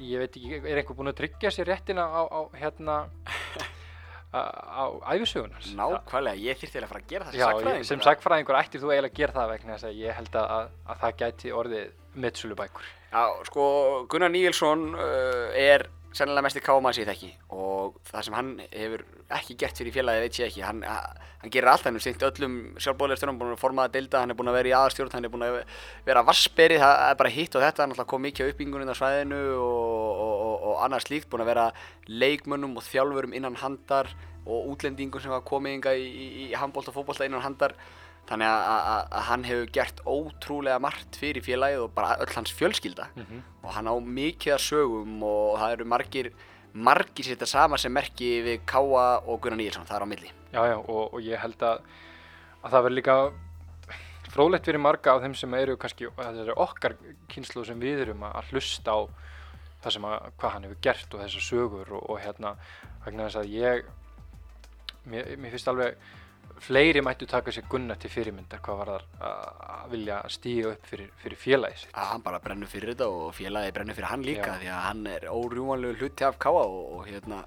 [0.00, 2.96] ég veit ekki, er einhver búinn að tryggja sér réttina á, á hérna,
[4.34, 5.66] á, á æfisögunar?
[5.78, 8.82] nákvæmlega, ég þyrfti eiginlega að fara að gera það sem ég, sem sagfræðingur sagfræðingur ættir
[8.82, 11.52] þú eiginlega að gera það vegna þess að ég held að, að, að það gæti
[11.62, 11.92] orðið
[12.24, 12.88] mitsulubækur.
[13.14, 13.66] Já, sko,
[14.10, 19.02] Gunnar Níelsson uh, er sennilega mest í kámaðs ég þekki og það sem hann hefur
[19.34, 22.54] ekki gert fyrir félagið veit ég ekki hann, hann gerir allt, hann hefur syngt öllum
[22.82, 25.46] sjálfbóðlegstunum, búin að formaða deilda, hann er búin að vera í aðarstjórn, hann er búin
[25.46, 25.56] að
[26.06, 29.40] vera vassberi, það er bara hitt og þetta, hann kom mikið á uppbyggingunum á svæðinu
[29.56, 31.66] og, og, og, og annað slíkt, búin að vera
[32.08, 34.10] leikmönnum og þjálfurum innan handar
[34.44, 37.76] og útlendingum sem hafa komið inga í, í, í handbólt og fótbólta innan handar.
[38.24, 43.10] Þannig að, hann hefur gert ótrúlega margt fyrir félagið og bara öll hans fjölskylda.
[43.18, 43.42] Mhm.
[43.64, 46.32] og hann á mikið að sögum og það eru margir
[46.74, 50.30] margir sér þetta sama sem merki við Káa og Gunnar Níelsson, það er á milli.
[50.52, 51.84] Já, já, og, og ég held að,
[52.62, 53.16] að það verður líka
[54.34, 56.96] frólægt fyrir marga af þeim sem eru kannski, er okkar
[57.30, 59.00] kynslu sem við erum að hlusta á
[59.84, 62.54] það sem að, hvað hann hefur gert og þessar sögur og, og hérna,
[63.06, 63.88] vegna þess að ég,
[65.12, 66.12] mér, mér finnst alveg
[66.64, 71.10] fleiri mættu taka sér gunna til fyrirmyndar hvað var það að vilja stíga upp fyrir,
[71.20, 71.92] fyrir félagi sitt.
[71.98, 74.56] að hann bara brennur fyrir þetta og félagið brennur fyrir hann líka Já.
[74.60, 77.42] því að hann er órjúmanlegu hluti af Káa og, og hérna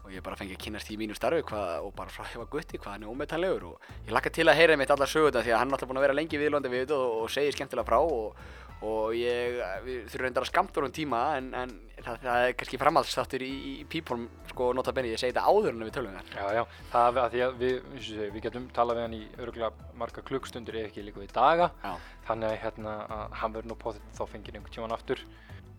[0.00, 2.80] og ég bara fengi að kynast í mínu starfi hvað, og bara frá hefa gutti
[2.80, 5.60] hvað hann er ómetanlegur og ég lakka til að heyra mitt allar sögurnar því að
[5.60, 8.00] hann er alltaf búin að vera lengi viðlóndi við þetta og, og segir skemmtilega frá
[8.00, 8.40] og,
[8.86, 12.78] og ég, við þurfum reyndar að skamta um tíma en, en það, það er kannski
[12.80, 16.30] framhaldsþáttur í, í Pípolm sko nota benni, ég segi þetta áður en við tölum þar
[16.38, 16.62] Já, já,
[16.94, 19.18] það er að því að við, eins og ég segi, við getum talað við hann
[19.18, 21.68] í örgulega marga klukkstundir ef ekki líka við daga.
[21.84, 21.92] Já,
[22.30, 25.24] þannig að hérna, að hann verður nú potið þá fengið einhvern tíman aftur.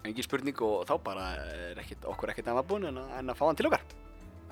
[0.05, 1.25] Engin spurning og þá bara
[1.57, 3.83] er ekkit, okkur ekkert að maður búin en, að- en að fá hann til okkar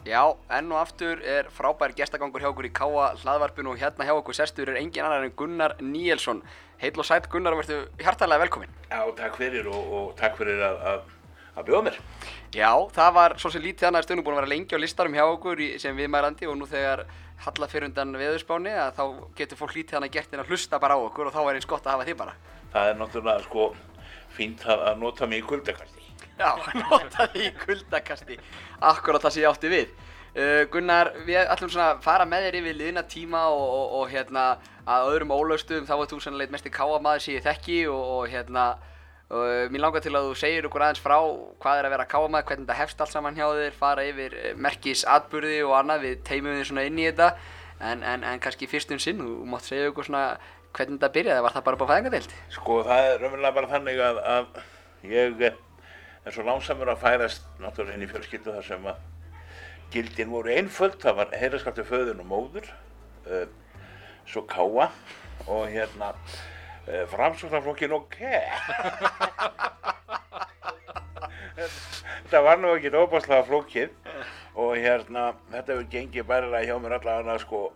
[0.09, 0.23] Já,
[0.57, 4.33] enn og aftur er frábær gestagangur hjá okkur í Káa hlaðvarpinu og hérna hjá okkur
[4.33, 6.41] sestur er engin annar en Gunnar Níelsson
[6.81, 10.63] Heill og sætt Gunnar og verður hjartalega velkominn Já, takk fyrir og, og takk fyrir
[10.65, 11.11] að, að,
[11.53, 11.99] að bjóða mér.
[12.57, 15.25] Já, það var svo sem lítið annað stundum búin að vera lengi á listarum hjá
[15.27, 17.05] okkur í, sem viðmælandi og nú þegar
[17.45, 19.05] halla fyrir undan veðurspáni að þá
[19.37, 21.69] getur fólk lítið annað gert en að hlusta bara á okkur og þá er eins
[21.69, 22.33] gott að hafa þið bara
[22.73, 23.69] Það er náttúrulega sko
[24.33, 25.98] fínt að, nota mig í kuldakasti.
[26.39, 28.39] Já, notaði í kuldakasti
[28.79, 32.59] Akkurat það sem ég átti við uh, Gunnar, við ætlum svona að fara með þér
[32.61, 34.45] yfir liðna tíma og, og, og hérna
[34.89, 38.31] að öðrum ólögstum, þá var þú sannlega mest í káamaður sem ég þekki og, og
[38.31, 38.65] hérna
[39.29, 41.17] uh, mér langar til að þú segir okkur aðeins frá
[41.61, 44.51] hvað er að vera káamaður, hvernig þetta hefst allt saman hjá þér fara yfir eh,
[44.57, 47.33] merkis atburði og annað, við teimum þið svona inn í þetta
[47.79, 50.23] En, en, en kannski fyrst um sinn, þú mátt segja ykkur svona
[50.75, 52.33] hvernig þetta byrjaði, var það bara upp á fæðingadeild?
[52.51, 55.37] Sko það er raunverulega bara þannig að, að ég
[56.23, 58.97] eh, er svo lánsamur að fæðast náttúrulega í fjölskyldu þar sem að
[59.93, 62.67] gildin voru einföld, það var heyraskaptu föðun og móður,
[63.25, 63.47] uh,
[64.29, 64.91] svo káa
[65.49, 68.43] og hérna uh, framsóknarflokkin og ke.
[72.29, 73.89] þetta var nú ekki óbáslega flókið
[74.59, 77.69] og hérna þetta hefur gengið bærilega hjá mér allavega sko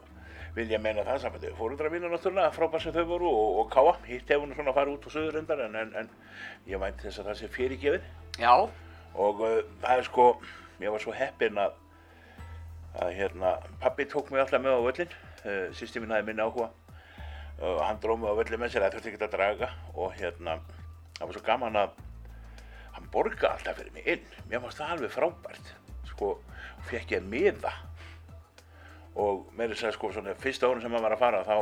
[0.53, 3.71] vil ég meina það saman þau fórundra mínu náttúrulega frábær sem þau voru og, og
[3.73, 3.93] káa.
[4.05, 6.11] Hitt hefur nú svona farið út á söðurindar en, en, en
[6.69, 8.05] ég vænt þess að það sé fyrirgefið.
[8.41, 8.53] Já,
[9.13, 10.27] og uh, það er sko
[10.83, 11.79] ég var svo heppinn að
[13.01, 16.69] að hérna pabbi tók mig alltaf með á völlin uh, sýsti mín hafði minni áhuga.
[17.63, 19.69] Og hann dróð mig á völlin með sér það þurfti ekki að draga.
[19.97, 20.59] Og hérna
[21.17, 21.97] það var svo gaman að
[22.93, 24.29] hann borgaði alltaf fyrir mig inn.
[24.51, 25.73] Mér fannst það alveg frábært.
[26.13, 26.35] Sko,
[26.91, 27.73] fekk ég miða
[29.19, 31.57] og með þess að sko svona fyrsta árun sem maður var að fara þá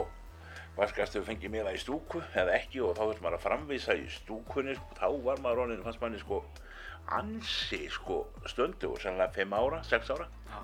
[0.78, 4.06] vaskast þau fengið miða í stúku eða ekki og þá þurfti maður að framvísa í
[4.12, 6.42] stúkunni sko, þá var maður ronin, fannst manni sko
[7.12, 10.28] ansi sko stöndu og sannlega 5 ára, 6 ára.
[10.52, 10.62] Já.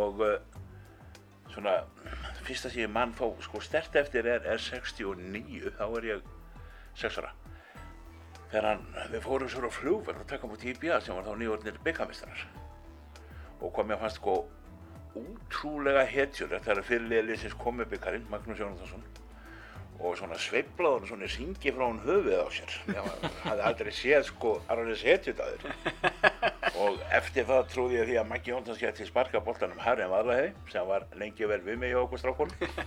[0.00, 0.34] og uh,
[1.50, 1.76] svona
[2.46, 6.32] fyrsta sem ég mann þó sko stert eftir er, er 69 þá er ég
[6.98, 7.34] 6 ára.
[8.50, 8.80] Þegar
[9.12, 12.48] við fórum svo á flugverð og takkum út í IBA sem var þá nýjórnir byggamistrar
[13.60, 14.40] og hvað mér fannst sko
[15.18, 19.06] útrúlega hetjur þegar fyrirliða liðsins kom með byggarinn Magnús Jónatansson
[20.00, 22.76] og svona sveiflaður og svona syngi frá hann höfuð á sér.
[22.88, 23.08] Ég
[23.44, 28.30] hafði aldrei séð sko alveg hetjut að þér og eftir það trúði ég því að
[28.30, 32.22] Maggi Jóntans geti sparka boltanum Harry Vaðlaheði sem var lengi vel við mig hjá okkur
[32.22, 32.78] strákunum.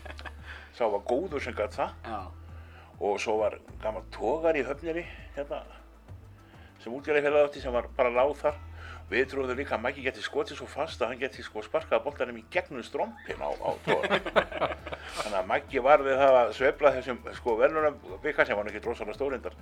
[0.74, 1.94] Sá var góður sem gætt það.
[2.08, 2.22] Já,
[3.04, 5.04] og svo var gammal tógar í höfniri
[5.36, 5.62] hérna
[6.84, 8.58] sem útgjörði fyrir átti sem var bara láð þar
[9.10, 12.40] við trúðum líka að Maggi geti skotið svo fast að hann geti sko sparkað boltanum
[12.40, 14.16] í gegnum strómpin á, á tógar
[15.18, 18.84] þannig að Maggi var við það að svefla þessum sko verðunum byggar sem var ekki
[18.86, 19.58] drosalega stórindar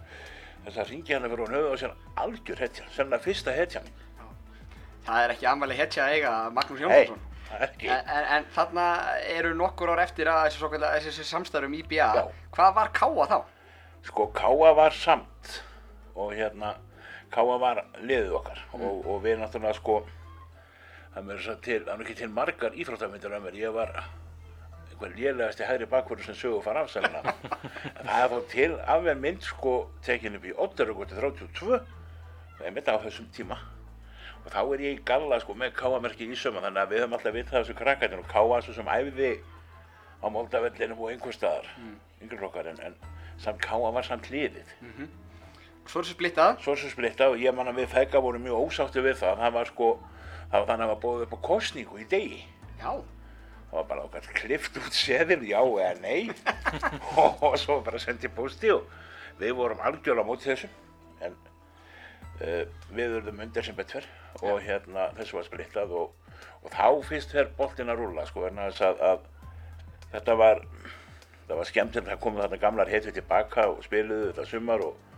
[0.65, 3.91] þess að ringi hann fyrir hún höfuð og sér algjör hetja, sennilega fyrsta hetjan
[5.08, 7.27] það er ekki anmæli hetja eiga Magnús Jónsson.
[7.51, 8.84] En, en, en þarna
[9.27, 11.82] eru nokkur ár eftir að þessi, samstæðum í.
[11.91, 12.30] Já.
[12.56, 13.39] Hvað var Káa þá?
[14.06, 15.62] sko Káa var samt
[16.15, 16.75] og hérna
[17.32, 20.02] Káa var liðið okkar og, og við náttúrulega sko
[21.13, 23.96] það mér þess að til, það er ekki til margar íþróttamyndir af mér, ég var
[24.91, 27.24] einhver lélegasti hægri bakvörður sem sögu fara afsæluna
[28.06, 31.82] það er þá til af mér mynd sko tekin upp í 832
[32.62, 33.58] það er mitt á þessum tíma.
[34.41, 37.17] Og þá er ég í galla sko með Káa-merki í söma þannig að við höfum
[37.17, 38.22] alltaf vitað þessu krakkarnir.
[38.24, 39.32] Og Káa svo sem æfði
[40.22, 41.70] á Moldavellinum og einhver staðar
[42.22, 42.96] yngri okkar en, en
[43.41, 44.74] samt Káa var samt liðið
[45.91, 46.60] Svo er þessi splittað.
[46.63, 49.41] svo sem splitta og ég man að við fegga vorum mjög ósáttu við það.
[49.41, 49.88] Það var sko,
[50.51, 52.39] það var þannig að það var bóðið upp á kostningu í degi.
[52.80, 52.91] Já.
[53.65, 56.32] það var bara okkar klift út seðil já eða nei.
[57.19, 58.88] Og, svo bara sendið posti og
[59.41, 60.71] við vorum algjörlega móti þessu.
[61.27, 61.36] En
[62.39, 62.63] uh,
[62.95, 64.08] við urðum undir sem betver
[64.47, 68.80] og hérna þessu var splittað og, og þá fyrst fer boltin að rúlla sko að,
[68.80, 69.27] að
[70.15, 70.63] þetta var
[71.51, 75.11] það var skemmtilegt að koma þarna gamlar hetvi tilbaka og spiluðu þetta sumar og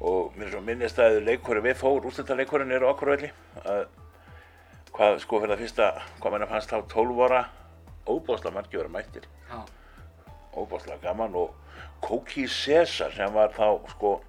[0.00, 1.64] og mér er svo minnist að leikurinn.
[1.64, 3.30] Við fór, úrslutaleikurinn er á okkur velli
[3.64, 3.86] að
[4.96, 5.88] hvað sko fyrir það fyrsta,
[6.20, 7.42] hvað menna fannst þá 12 ára
[8.06, 9.26] óbásla margir vera mættir.
[9.50, 9.64] Já.
[10.56, 11.34] óbásla gaman.
[11.34, 11.54] Og
[12.00, 14.20] Kóki César sem var þá sko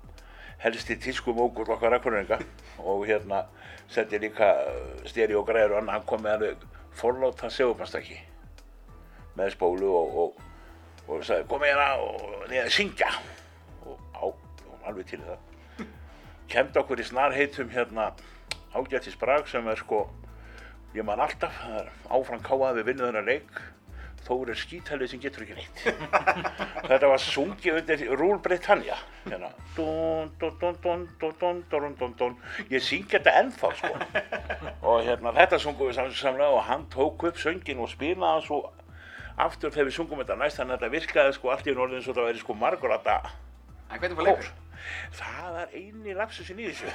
[0.59, 2.39] helsti tískum ógur okkar akkuringa
[2.79, 3.45] og hérna
[3.89, 4.49] setti líka
[5.05, 6.65] steri og græður og annað, hann kom með alveg
[6.97, 8.17] forláta segumannstæki
[9.37, 10.39] með spólu og, og,
[11.07, 13.11] og sagði kom hérna og niður að syngja.
[13.85, 15.56] Og á, og alveg til í það
[16.51, 18.11] kemd okkur í snarheitum hérna
[18.75, 20.05] ágættis Brag sem er sko
[20.95, 23.59] ég man alltaf, það er áfram káað við vinnuðuna leik.
[24.27, 25.83] Þó er skítalið sem getur ekki neitt.
[26.89, 28.97] Þetta var sungið undir Rúl Britannia.
[29.27, 32.35] Hérna dun, dun, dun,
[32.73, 33.93] ég syng þetta ennþá sko.
[34.89, 38.63] og hérna þetta sungum við samlega og hann tók upp söngin og spilnaði svo
[39.37, 40.59] aftur þegar við sungum þetta næst.
[40.59, 43.35] Þannig að þetta virkaði sko allt í norðin svo það væri sko margur að það
[43.87, 44.49] en hvernig var leikur?
[45.17, 46.89] Það er eini lapsusin í þessu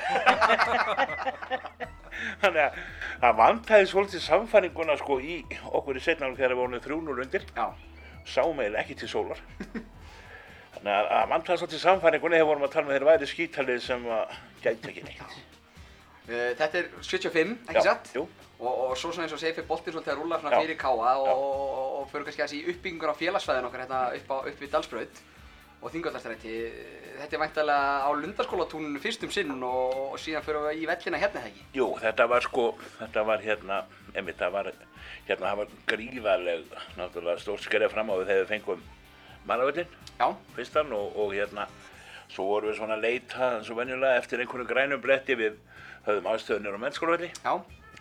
[2.43, 2.81] þannig að
[3.23, 5.39] það vantæði svolítið samfæringuna sko í
[5.73, 7.49] okkur í setnafnum þegar við vorum 3-0 undir
[8.23, 9.41] sáum eiginlega ekki til sólar
[10.75, 14.07] þannig að það vantæði svolítið samfæringuna þegar vorum að tala með þeirra væri skítalið sem
[14.63, 15.41] gæti ekki neitt
[16.23, 18.13] Uh, þetta er 75, ekki satt?
[18.15, 18.23] jú.
[18.63, 20.59] Og, og svo svona eins og segir fyrir boltinn svolítið að Já.
[20.61, 24.31] fyrir Káa og, og, og fyrir kannski að í uppbyggingur á félagsfæðin okkar hérna upp,
[24.31, 25.23] á, upp við Dalsbraut.
[25.83, 26.57] Og Þingvallastræti.
[27.19, 31.43] Þetta er væntalega á lundaskólatúninu fyrst um sinn og, síðan fyrir við í vellina hérna
[31.43, 31.65] eða ekki?
[31.77, 32.67] Jú, þetta var sko,
[33.01, 33.79] þetta var hérna,
[34.15, 34.71] einmitt, það var,
[35.29, 38.85] hérna, það var gríðarleg, náttúrulega stórt skerið fram á við þegar við fengum
[39.51, 41.67] mannavöldin, Já, fyrstan, og, og hérna,
[42.31, 45.59] svo vorum við svona að leita, eins og venjulega, eftir einhverju grænum bretti, við
[46.07, 47.55] höfðum aðstöðunir á mennskólavelli já,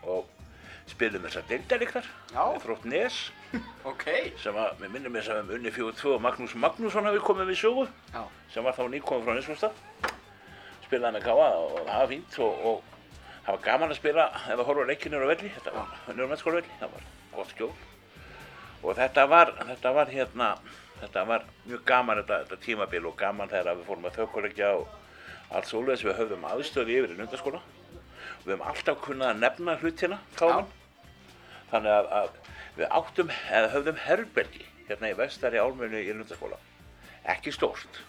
[0.05, 0.29] og
[0.89, 2.43] spilum þessar deildaríktar, Já.
[2.61, 3.23] þrótt Nes,
[3.91, 4.05] ok.
[4.41, 7.61] sem að, við minnum þess að við unni 4-2 og Magnús Magnússon hafi komið við
[7.61, 10.17] sögu, Já, sem var þá nýkominn frá Nesvústað
[10.91, 12.91] spilaði með Káa og það var fínt og, og
[13.45, 15.51] það var gaman að spila ef að horfa leikið nýra á velli.
[15.55, 17.69] Þetta var nýra á mennskóla velli, það var gott skjól.
[18.81, 20.49] Og þetta var, þetta var hérna
[21.01, 25.55] þetta var mjög gaman þetta, þetta tímabil og gaman þegar við fórum að þaukuleikja og
[25.55, 26.05] allt svoleiðis.
[26.09, 30.69] Við höfðum aðstöði yfir í nundaskóla og við höfum alltaf kunnað að nefna hlutina káman
[31.71, 32.29] þannig að, að
[32.81, 36.57] við áttum eða höfðum herbergi hérna í vestari álmunu í nundaskóla
[37.31, 38.01] ekki stórt.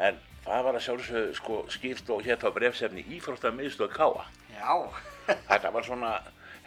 [0.00, 4.74] En það var að sjálfsögðu sko skýrt og hér þá brefsefni ífrótta miðstöð Káa já,
[5.50, 6.12] þetta var svona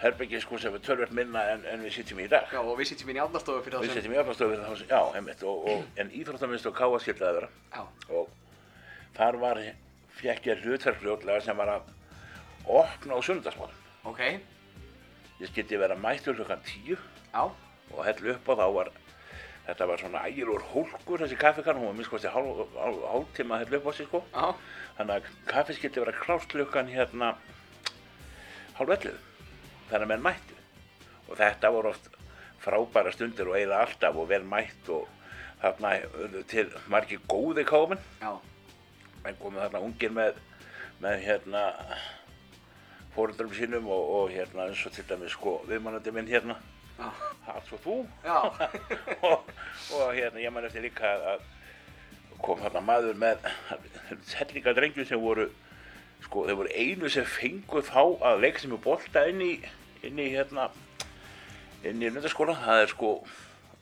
[0.02, 2.50] herbergi sko sem við tölvert minna en, en við sitjum í dag.
[2.54, 4.02] Já og við sitjum inn í átnastofu fyrir við það sem...
[4.02, 7.28] sitjum í afnastöðu við þá sem, já, einmitt og, og, en ífrótta miðstöð Káa skildi
[7.28, 7.84] að vera Já,
[8.20, 8.32] og
[9.18, 9.62] þar var
[10.22, 11.92] fekk ég hlutverkljótlega sem var að
[12.82, 14.24] opna á sunnudagsmálum ok,
[15.42, 16.98] ég skildi vera mættur klukkan tíu.
[17.34, 17.44] Já,
[17.92, 18.92] og hellu upp á þá var
[19.66, 23.82] þetta var svona ægilur hólkur þessi kaffikann, hún var minnst hálf, hálf, hálftíma að hellu
[23.82, 24.24] upp á sig sko.
[24.34, 24.48] Já,
[24.98, 27.36] þannig að kaffi skildi vera klárt klukkan hérna
[28.78, 29.16] hálf ellu
[29.90, 30.60] þannig að menn mættu.
[31.30, 32.12] Og þetta voru oft
[32.62, 35.10] frábæra stundir og eiginlega alltaf og vel mætt og
[35.62, 35.94] þarna
[36.50, 38.32] til margir góði kámen já,
[39.26, 40.40] menn komið þarna ungir með
[41.02, 41.64] með hérna
[43.16, 46.56] fórundrum sínum og, og hérna eins og til dæmis sko viðmannandi minn hérna.
[47.02, 47.10] Já,
[47.48, 47.96] það svo þú.
[49.32, 49.50] Og,
[49.98, 51.48] og hérna ég man eftir líka að-
[52.42, 53.44] kom þarna maður með
[54.36, 55.48] hellinga drengjum sem voru
[56.26, 58.00] sko þeir voru einu sem fengu þá
[58.32, 59.52] að leika sem er bolta inn í
[60.08, 60.68] inn í hérna
[61.86, 63.12] inn í nöndaskóla það er sko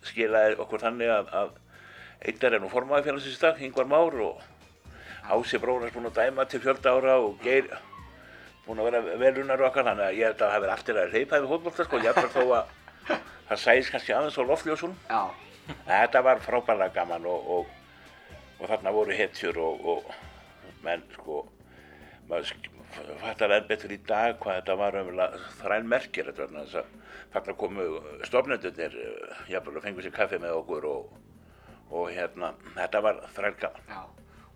[0.08, 1.54] skilaði okkur þannig að, að
[2.28, 4.44] einar er nú formaði félagsins í dag Ingvar Már og
[5.30, 7.68] Ási Brónars búinn að dæma til fjölda ára og Geir
[8.70, 11.14] búinn að vera velunar okkar þannig að ég held að það hafi verið til að
[11.14, 12.74] hleypa við fótbolta sko jafnvel þó að
[13.50, 14.98] það sæðist kannski aðeins á loftljósunum
[15.86, 17.74] Þetta var frábærlega gaman og, og,
[18.60, 21.44] og þarna voru hetjur og, og menn sko,
[22.30, 22.54] maður
[23.22, 26.96] fattar enn betur í dag hvað þetta var umlega þræn merkir þetta vegna þess að
[27.36, 27.90] þarna komu
[28.26, 28.96] stofnendunir,
[29.52, 31.12] jafnvel að fengu sér kaffi með okkur og,
[31.94, 33.86] og hérna, þetta var þræn gaman.
[33.94, 34.02] já.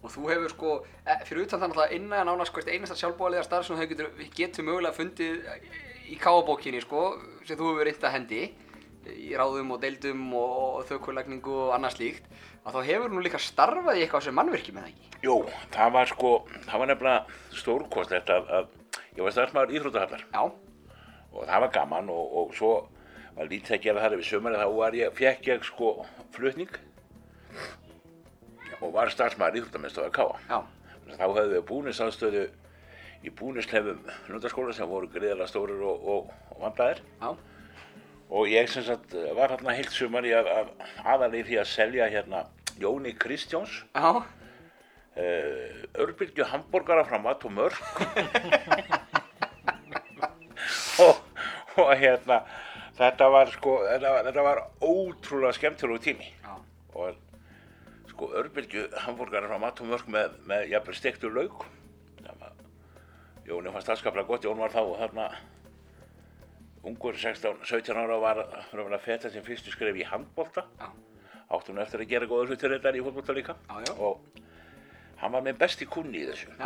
[0.04, 0.74] Og þú hefur sko,
[1.08, 4.98] e, fyrir utan þannig að innan nánast sko, einasta sjálfbóðlega starf sem getur, getur mögulega
[4.98, 5.48] fundið
[6.12, 7.06] í káabókinni sko,
[7.48, 8.42] sem þú hefur reynt að hendi
[9.14, 12.28] í ráðum og deildum og þaukulagningu og annað slíkt,
[12.64, 15.10] að þá hefur nú líka starfað í eitthvað sem mannverki með það ekki.
[15.24, 15.38] Jú,
[15.74, 16.32] það var sko,
[16.68, 20.26] það var nefnilega stórkostlegt að, að ég var starfsmæður íþróttahallar.
[20.32, 20.44] Já,
[21.34, 22.74] og það var gaman og, og svo
[23.36, 25.94] var lítið að gera það við sömur þá var ég, fekk ég sko
[26.36, 26.76] flutning
[28.84, 30.36] og var starfsmæður íþróttamiðstofa Káa.
[30.50, 30.60] já,
[31.14, 32.44] Þá höfðu við búnisaðstöðu
[33.24, 37.00] í búnislefum lundaskóla sem voru greiðarlega stórir og, og, og vandaðir.
[37.22, 37.30] Já,
[38.34, 40.72] og ég sem sagt var hérna heilt sumar í að, að
[41.14, 42.44] aðalegi því að selja hérna
[42.82, 43.78] Jóni Kristjáns.
[43.94, 47.80] Já, uh, örbylgju hambúrgara frá Mat og Mörk.
[51.04, 51.16] Og,
[51.82, 52.44] og hérna
[52.98, 56.28] þetta var sko þetta var, þetta var ótrúlega skemmtilegu tími.
[56.44, 56.54] Já,
[56.94, 57.18] og
[58.14, 61.66] sko örbylgju hambúrgara frá Mat og Mörk með, með jafnvel stektu lauk.
[62.22, 62.60] Það var-
[63.48, 65.26] Jóni fannst afskaplega gott Jón var þá þarna
[66.84, 68.40] ungur 16-17 ára og var
[68.74, 70.66] raunverulega feta sem fyrstu skref í handbolta.
[70.80, 70.90] Já,
[71.58, 73.56] áttum eftir að gera góða hlutir þetta í fótbolta líka.
[73.70, 73.94] Já, já.
[74.00, 74.20] og
[75.22, 76.52] hann var með besti kunni í þessu.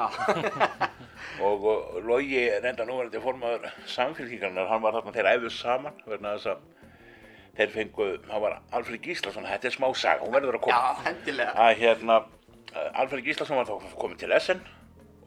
[1.42, 6.50] Og, og Logi reynda núverandi formaður samfélkingarnar, hann var þarna þeir æfðu saman vegna þess
[6.50, 6.62] að
[7.58, 10.78] þeir fengu, hann var Alfred Gíslason þetta er smá saga, hún verður að koma.
[10.78, 11.54] Já, hendilega.
[11.58, 14.62] að hérna uh, Alfred Gíslason var þá komið til Essen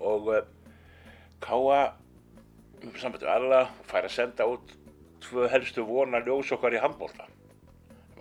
[0.00, 0.44] og uh,
[1.42, 1.80] Káa
[3.00, 4.76] sambandi við alla fær að senda út
[5.24, 7.26] tvö helstu vona ljós okkar í handbólta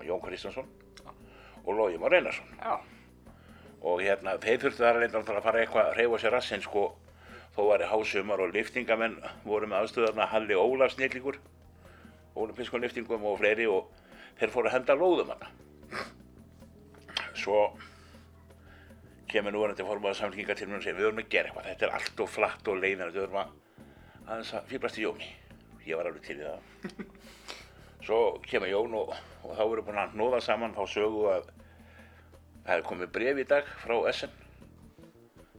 [0.04, 0.67] Jón Kristjánsson
[1.65, 2.48] og Logi Már Einarsson.
[3.82, 6.86] Og hérna þeir þurftu þar reynda að fara eitthvað að reyfa sér rassinn sko.
[7.56, 11.39] Þó var í hásumar og liftingamenn voru með aðstöðarna Halli Ólaf snillíkur
[12.43, 13.89] ólimpískum liftingum og fleiri og
[14.39, 15.52] þeir fóru að henda lóðum hana
[17.39, 17.60] svo
[19.30, 21.95] kemur núverandi formaður samlinga til mér og segir við höfum að gera eitthvað, þetta er
[21.99, 23.54] allt og flatt og leiðan við höfum að
[24.25, 25.30] aðeins að fýblast í Jóni.
[25.86, 27.06] Ég var alveg til í það.
[28.08, 29.13] Svo kemur Jón og,
[29.45, 31.49] og þá voru búin að hnóða saman þá sögu að
[32.69, 34.34] Það hefði komið bref í dag frá SN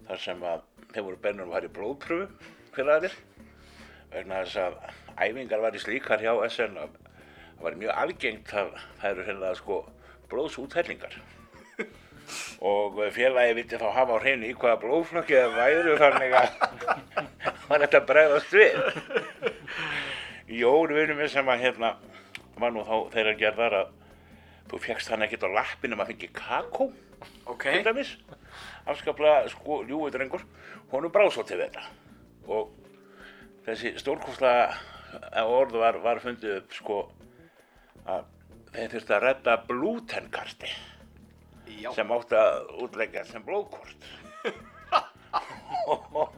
[0.06, 0.60] þar sem að
[0.92, 3.16] þeir voru bennur að fara í blóðpröfu fyrir aðrir
[4.12, 4.76] vegna þess að
[5.26, 9.52] æfingar var í slíkar hjá SN að það var mjög algengt að það eru hérna
[9.58, 9.78] sko
[10.30, 11.16] blóðsúthellingar.
[12.62, 16.50] Og félagi vildi þá hafa á hreinu í hvaða blóðflokki það væru þannig að
[17.70, 18.76] var þetta bregðast við.
[20.60, 21.94] Jón vinnum við sem að hérna
[22.60, 23.90] var nú þá þeirra gerðar að
[24.70, 26.90] þú fegst hann ekkert á lappinum að fengi kakó
[27.50, 27.66] Ok.
[27.66, 28.14] til dæmis.
[28.88, 30.44] Afskaplega sko ljúið drengur.
[30.92, 31.82] Honum brá svo til þetta.
[32.46, 32.70] Og
[33.66, 34.70] þessi stórkostlega
[35.44, 37.00] orð var, var fundið upp sko
[38.10, 38.28] að
[38.74, 40.70] þeir þurfti að redda blútenkarti
[41.94, 44.06] sem átti að útleggja sem blóðkort.
[45.90, 46.34] Og,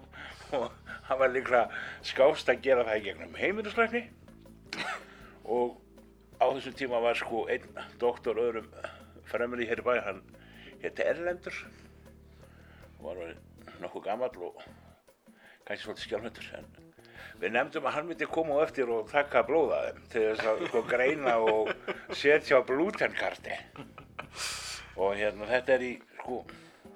[0.52, 1.62] það var líklega
[2.06, 4.02] skást að gera það í gegnum heimilislækni.
[5.48, 5.78] Og
[6.36, 8.68] á þessum tíma var sko einn doktor öðrum
[9.28, 10.22] fremur í hér í bæ hann
[10.84, 11.58] hétti Erlendur.
[13.00, 13.34] Og var
[13.82, 14.62] nokkuð gamall og
[15.66, 16.91] kannski svolítið skjálfnöndur en
[17.42, 20.60] við nefndum að hann myndi koma á eftir og taka blóða þeim til þess að
[20.68, 21.72] sko, greina og
[22.14, 23.56] setja á blútenkarti
[25.02, 26.42] og hérna þetta er í sko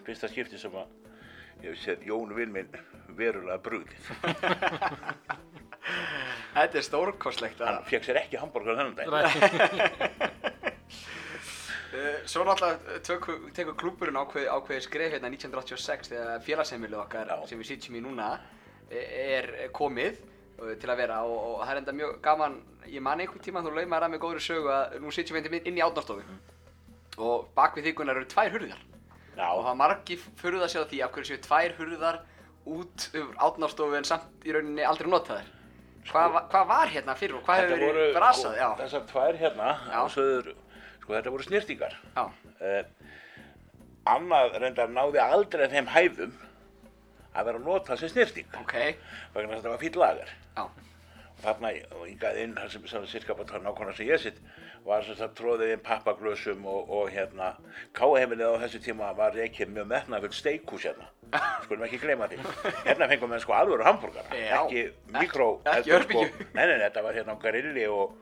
[0.07, 0.87] fyrsta skipti sem að
[1.65, 2.71] ég hef séð Jón Vinn minn
[3.19, 4.03] verulega brúðið
[6.57, 7.89] Þetta er stórkostlegt hann að...
[7.91, 9.07] fekk sér ekki hambúrgar þennan dag
[11.97, 17.37] Uh, Svo náttúrulega tekur, tekur klúburinn ákveð, ákveði skref hérna 1986 þegar félagsheimilið okkar Já.
[17.49, 18.27] sem við sitjum í núna
[18.91, 19.07] e-
[19.39, 20.19] er komið
[20.57, 22.55] til að vera og, og það er enda mjög gaman,
[22.89, 25.77] ég man einhvern tíma þú laumaði að með góðri sögu að nú sitjum við inn
[25.81, 26.23] í átnarstofu.
[27.17, 28.81] Og bak við þykunar eru tvær hurðar.
[29.37, 32.19] Já, og það margi furða sér á því af hverju séu tvær hurðar
[32.67, 35.53] út um átnarstofu en samt í rauninni aldrei notaðar.
[36.07, 38.57] Hvað, va- hvað var hérna fyrir og hvað hefur verið brasað?
[38.61, 39.71] sko, þessar tvær hérna
[40.15, 40.51] söður,
[41.03, 42.23] sko þetta voru snirtingar já,
[42.63, 42.83] uh,
[44.07, 46.37] annað reyndar náði aldrei þeim hæfum
[47.37, 48.77] að vera að nota sem snirting ok,
[49.35, 51.73] vegna þess að þetta var fýll lagar já, og þarna
[52.07, 52.87] hingað inn þar sem,
[53.37, 54.41] bara nákvæmlega sem ég sitt
[54.87, 57.49] var sem sagt tróðið inn pappaglösum og, og hérna
[57.99, 61.09] káheimilið á þessu tíma var ekki mjög metnafull steikhús hérna.
[61.65, 62.39] Skulum ekki gleyma því.
[62.85, 64.85] Hérna fengum við sko alvöru hambúrgara ekki
[65.17, 66.23] mikró Ekki- heldur, sko,
[66.55, 68.15] þetta var hérna á grilli og,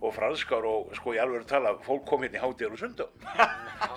[0.00, 3.26] og franskar og sko í alvöru tala fólk kom hérna í hátíður og sundum.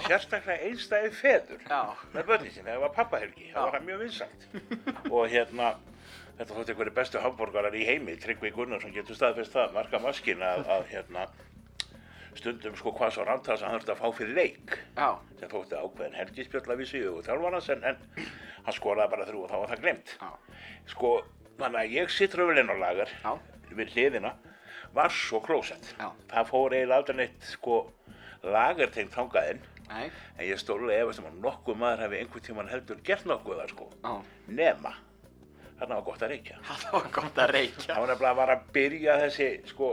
[0.07, 1.81] Sérstaklega einstæði feður já,
[2.15, 4.47] með börnin sín, það var pappahelgi, það var það mjög vinsalt
[5.11, 5.69] og hérna
[6.39, 10.65] þetta þótti einhverju bestu hambúrgarar í heimi Tryggvi Gunnarsson getur staðfest það marga maskin að,
[10.73, 11.27] að hérna
[12.39, 14.77] stundum sko hvað svo rámt það sem hann þurfti að fá fyrir leik.
[15.41, 18.29] Sem þótti ákveðin helgispjöll af vísi og þjálfarnas en, en
[18.65, 20.13] hann skoraði bara þrjú og þá var það glemt
[20.91, 21.11] sko,
[21.59, 23.33] þannig að ég sitt röfulinn á lagar Já.
[23.75, 24.31] við hliðina
[24.95, 25.91] var svo klósett
[26.31, 27.77] það fór eiginlega aldrei neitt sko
[28.43, 33.01] lagartengt þangaðinn nei, En ég stólulega efast um að nokkuð maður hefði einhvern tíman heldur
[33.05, 33.87] gert nokkuð það sko.
[34.03, 34.13] já,
[34.61, 34.93] Nema,
[35.79, 36.59] þarna var gott að reykja.
[36.83, 37.87] það var gott að reykja.
[37.89, 39.89] Það var nefnilega var að byrja þessi sko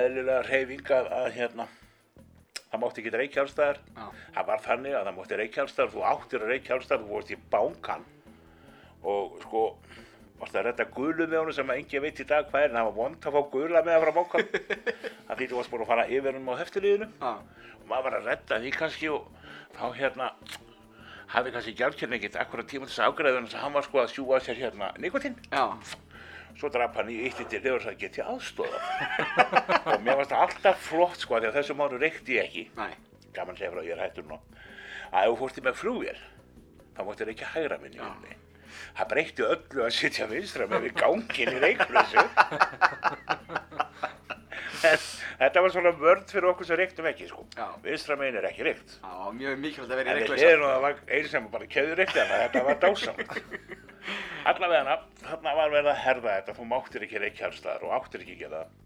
[0.00, 1.66] eðlilega reyfing að, hérna,
[2.70, 3.80] það mátti ekki reykja allstaðar.
[4.34, 7.32] Það var þannig að það mátti reykja allstaðar, þú áttir að reykja allstaðar, þú vorst
[7.34, 8.06] í bánkan
[9.10, 9.64] og sko
[10.40, 12.70] varst að redda gulu með honum sem að engin veit í dag hvað er?
[12.72, 14.50] En það var vond að fá gula með frá bánkan.
[15.28, 17.32] það þú varst búin að fara yfir um á heftilíðinu Já,
[17.80, 19.26] og maður var að redda því kannski og
[19.76, 20.30] þá hérna
[21.30, 24.14] hafði kannski gjaldkjörn ekkert akkurat tíma þess að ágræða þess að hann var sko að
[24.14, 25.36] sjúga að sér hérna nikotinn
[26.58, 28.80] svo draf hann í eitt til liður og sagði get ég aðstóða
[29.94, 32.64] og mér varst alltaf flott sko því að þessum áru reykti ég ekki.
[32.76, 32.92] Nei,
[33.36, 34.40] gaman segja frá ég er hættur nú.
[35.10, 36.18] Að ef þú fórst í með flugvél
[36.96, 38.02] þá mátti reykja hægra minni.
[38.98, 42.24] Það breytti öllu að sitja vinstra með við gangin í reyklusu
[44.90, 44.98] en
[45.40, 47.66] þetta var svona vörd fyrir okkur sem reyktum ekki sko Já.
[47.84, 50.84] vinstra megin er ekki reykt já, mjög mikilvægt að vera í En hliðin og það
[50.86, 53.34] var einn sem bara keður eitt en þetta var dásamt.
[54.50, 58.24] Allavega þarna var verið að herða þetta, þú máttir ekki reykja alls staðar og áttir
[58.24, 58.76] ekki gera það.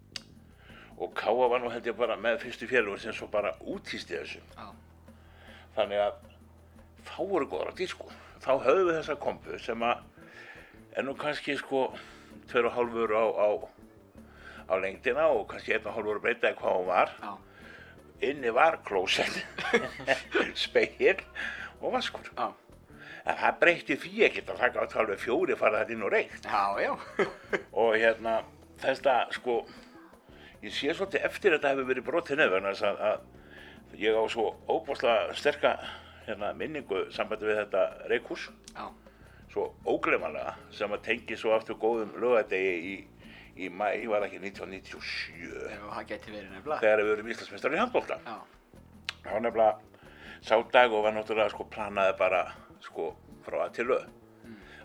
[0.94, 4.42] Og Káa var nú held ég bara með fyrstu félugur sem svo bara útýsti þessu.
[4.54, 4.66] Já,
[5.74, 6.20] Þannig að
[7.08, 8.10] þá voru góðar að dísku.
[8.44, 10.02] Þá höfðum við þessa kompu sem að
[10.94, 11.86] er nú kannski sko
[12.50, 13.48] tveir og hálfur á, á,
[14.68, 17.32] á lengdina og kannski einn og hálfur breytaði hvað hún var já,
[18.28, 19.40] inni var klósett,
[20.66, 21.16] speil
[21.80, 22.28] og vaskur.
[22.36, 22.50] já,
[23.24, 26.44] En það breytti því ekkert að það gátt alveg fjóri farið þetta inn og reykt.
[26.44, 26.92] já, já,
[27.80, 28.34] Og hérna,
[28.84, 29.62] þetta sko,
[30.60, 34.50] ég sé svolítið eftir að þetta hefur verið brotið nefn að, að ég á svo
[34.68, 35.78] óbúslega sterka
[36.26, 38.86] hérna, minningu sambandi við þetta reykhús, já,
[39.52, 42.94] svo óglemanlega sem að tengi svo aftur góðum lögadegi í,
[43.66, 46.80] í mæ, var ekki 1997, já, það geti verið nefnilega.
[46.84, 48.20] þegar við erum Íslandsmeistar í handbólta.
[49.24, 49.72] Var nefnilega
[50.44, 52.44] sá dag og var náttúrulega sko planaði bara
[52.84, 53.12] sko
[53.46, 54.08] frá að til löð.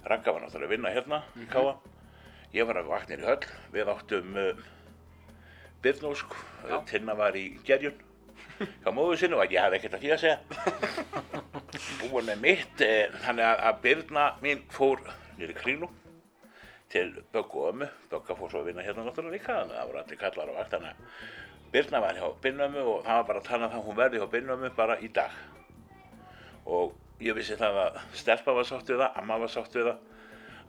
[0.08, 1.74] Ragga var náttúrulega að vinna hérna í Káa.
[2.56, 4.38] Ég var að vaknir í höll, við áttum
[5.84, 6.80] Byrnósk, uh, Já.
[6.90, 8.00] Tinna var í gerjun
[8.60, 10.40] hjá móðu sinni og ég hafði ekkert að því að segja.
[12.00, 15.04] Búin með mitt, eh, þannig að, að Byrna mín fór
[15.38, 15.90] nýri krínu
[16.90, 17.90] til Böggu og ömmu.
[18.10, 20.54] Bögga fór svo að vinna hérna náttúrulega líka, þannig að það voru allir kallar á
[20.58, 20.98] vakt, þannig að
[21.70, 24.22] Birna var hjá Binnömmu og það var bara að tala um það að hún verði
[24.22, 25.36] hjá Binnömmu bara í dag.
[26.66, 30.00] Og ég vissi það að Stelpa var sátt við það, Amma var sátt við það,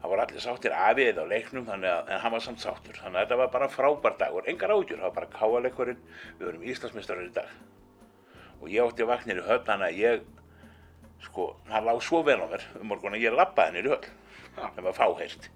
[0.03, 2.99] það voru allir sáttir afið á leiknum, að, en hann var samt sáttur.
[3.01, 6.05] Þannig að þetta var bara frábær dagur, engar ágjur, það var bara káaleikurinn,
[6.37, 7.57] við vorum Íslandsmeistarar í dag.
[8.61, 10.29] Og ég átti vaknir í höll, þannig að ég,
[11.25, 14.11] sko, það lág svo vel á mér um morgun að ég lappaði henni í höll.
[14.57, 15.47] Það var fáheirt.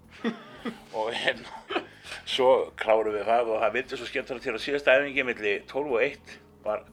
[0.98, 1.82] og hérna,
[2.28, 2.50] svo
[2.80, 6.06] klárum við það og það vildi svo skemmtilega til að síðasta æfingi milli 12 og
[6.06, 6.86] 1 var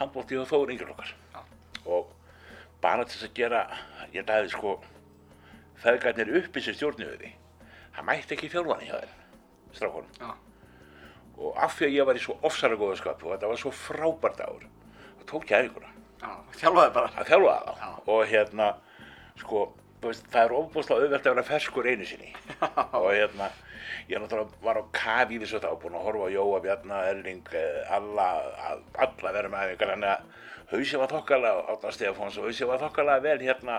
[0.00, 1.14] handbólti og þóður yngir okkar.
[1.84, 2.10] Og
[2.82, 3.62] bara til þess að gera,
[4.12, 4.76] ég dæði sko,
[5.84, 7.32] feðgarnir uppi sem stjórnuðu því.
[7.94, 9.16] Það mætti ekki fjálfani hjá þeim,
[9.78, 10.18] strákunum.
[10.20, 10.32] Já.
[11.34, 13.72] Og af því að ég var í svo ofsara góða skap og þetta var svo
[13.74, 14.66] frábært ár,
[15.18, 15.93] þá tók ég Já,
[16.58, 17.10] þjálfaði bara.
[17.18, 17.90] að þjálfa það Já.
[18.14, 18.68] og hérna
[19.40, 19.64] sko
[20.04, 23.50] það er ofbúslega auðvelt að vera ferskur einu sinni og hérna
[24.08, 27.52] ég náttúrulega var á kafi við svo og búinn að horfa á Jóa, Bjarna, Erling
[27.56, 28.26] eh, alla,
[29.00, 33.24] alla vera með æfingar þannig að hausi var þokkalega Átna Stefáns og hausi var þokkalega
[33.24, 33.78] vel hérna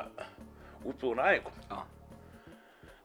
[0.86, 1.22] útbúin
[1.70, 1.80] Já.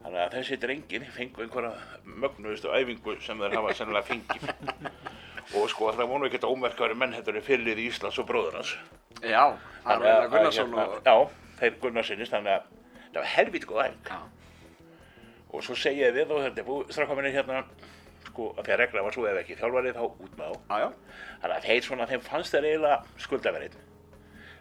[0.01, 1.75] þannig að þessi drengir fengu einhverja
[2.05, 4.49] mögnuðustu æfingu sem þeir hafa sennilega fengið
[5.59, 8.75] og sko það voru ekkert ómerkari menn þetta er fyrirlið Íslands og bróður hans
[9.21, 9.45] Já,
[9.85, 10.93] það að- Ragnar Gunnarsson að, og...
[10.95, 11.17] hérna, Já,
[11.61, 12.69] þeir Gunnarsinnist, þannig að
[13.11, 13.81] það var helvít góð.
[14.11, 14.19] Já.
[15.51, 17.65] Og svo segi ég við og þetta er búið strafkaminni hérna,
[18.29, 20.79] sko, að því að regla var svo ef ekki þjálfarið þá út með á.
[21.43, 23.75] Þannig að þeir svona, þeim fannst þeir eiginlega skuldaverið.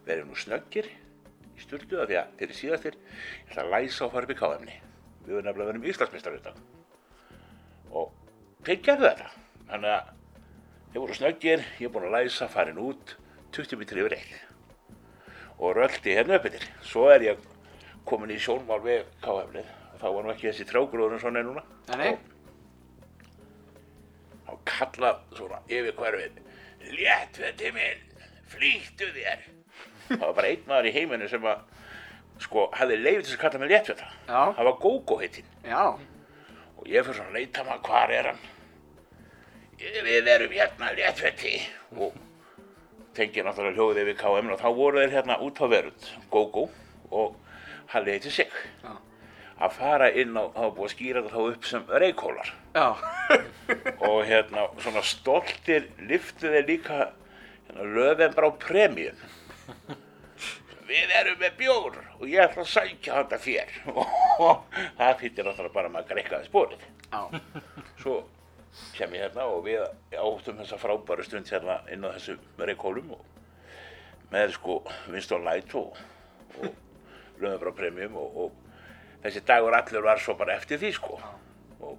[0.10, 4.34] Verið nú snöggir í stultu af því að þeir síðastir, ég ætla að læsa upp
[4.34, 4.80] í KM-ni.
[5.28, 6.56] Við verðum nefnilega verið Íslandsmeistar þetta.
[10.90, 11.00] Og þeir.
[11.00, 13.16] Þannig voru snöggir, ég er búinn að læsa, farin út,
[13.54, 14.40] 20 mitri yfir eitt.
[15.60, 16.66] Og röldi hérna upp yfir.
[16.82, 17.38] Svo er ég
[18.06, 19.66] komin í sjónmál við KM-nið.
[20.00, 21.64] Þá var nú ekki þessi trjágróður svona er núna.
[21.90, 22.20] Og
[24.48, 26.40] þá kallað svona yfir hverfið
[26.90, 28.00] Léttvetti minn,
[28.48, 29.40] flýttu þér
[30.08, 31.60] Það var bara einn maður í heiminu sem að
[32.40, 34.54] sko, hefði leifið til að kalla mig léttvetta Já.
[34.56, 36.00] Það var Gógó heitinn Já.
[36.80, 38.42] og ég fyrir svona að leita maður hvar er hann
[39.80, 41.54] Við erum hérna léttvetti
[41.96, 42.16] og
[43.16, 46.66] tengi náttúrulega hljóðið við KM og þá voru þeir hérna út á verund Gógó
[47.16, 47.38] og
[47.90, 48.52] Halli heiti sig.
[48.84, 48.92] Já.
[49.60, 52.52] að fara inn á, þá búið að skýra þetta þá upp sem reykólar
[54.10, 59.26] og hérna svona stoltir liftu þeir líka hérna, löfum bara á premjum
[60.90, 63.76] við erum með bjór og ég ætla að sækja þetta fér
[64.46, 64.64] og
[65.00, 67.22] það fyrir náttúrulega bara að maður greikkaði spórið Já.
[68.04, 68.16] svo
[68.96, 69.84] kem ég hérna og við
[70.20, 73.26] áttum þessa frábæru stund hérna inn á þessu reykólum og
[74.32, 75.98] með sko Winston Light og,
[76.62, 81.20] og á premjum og, og þessi dagur allur var svo bara eftir því sko
[81.80, 81.98] og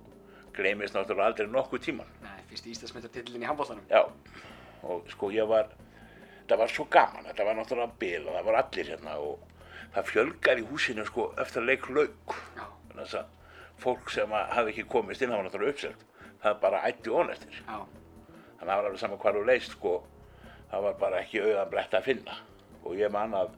[0.56, 3.86] gleymist náttúrulega aldrei nokkuð tíman Nei, fyrst Íslandsmeistartitillinn í handbóltanum.
[3.90, 4.04] Já,
[4.86, 5.70] og sko ég var,
[6.48, 9.44] það var svo gaman, þetta var náttúrulega bil og það var allir hérna og
[9.94, 12.36] það fjölgar í húsinu sko eftir leik lauk.
[12.58, 12.66] Já.
[12.90, 13.36] Þannig að
[13.80, 16.06] fólk sem hafi ekki komist inn, það var náttúrulega uppselt,
[16.42, 17.60] það bara ætti ón eftir.
[17.66, 17.78] Já.
[17.80, 19.94] Þannig að það var alveg saman hvar þú leist sko,
[20.70, 22.38] það var bara ekki auðan brett að finna.
[22.84, 23.54] Og ég man að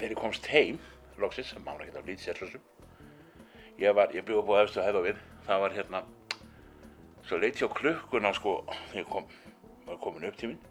[0.00, 0.78] þegar ég komst heim,
[1.20, 2.62] loksins, sem mána ekki að lítið sér sem,
[3.80, 6.00] ég var, ég bjóð búið eftir að hefða við, það var hérna,
[7.28, 8.54] svo leit ég á klukkuna sko,
[8.90, 9.28] þegar ég kom,
[9.88, 10.62] var komin upp tíminn,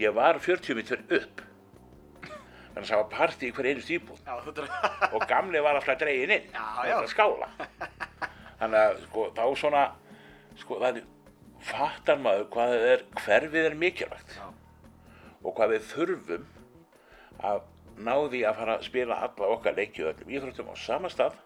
[0.00, 1.44] ég var 40 mitur upp,
[2.24, 5.80] þannig að það var partí í hver einu stýbúð Já, þú er og gamli var
[5.80, 6.94] alltaf dregin inn Já, og já.
[6.96, 7.48] alltaf skála
[8.58, 9.82] þannig að sko þá svona
[10.58, 11.08] sko það er
[11.68, 14.46] fattar maður hvað það er hverfið er mikilvægt Já.
[15.42, 16.46] og hvað við þurfum
[17.48, 17.60] að
[17.98, 21.38] ná því að fara að spila alla okkar leiki og öllum íþróttum á sama stað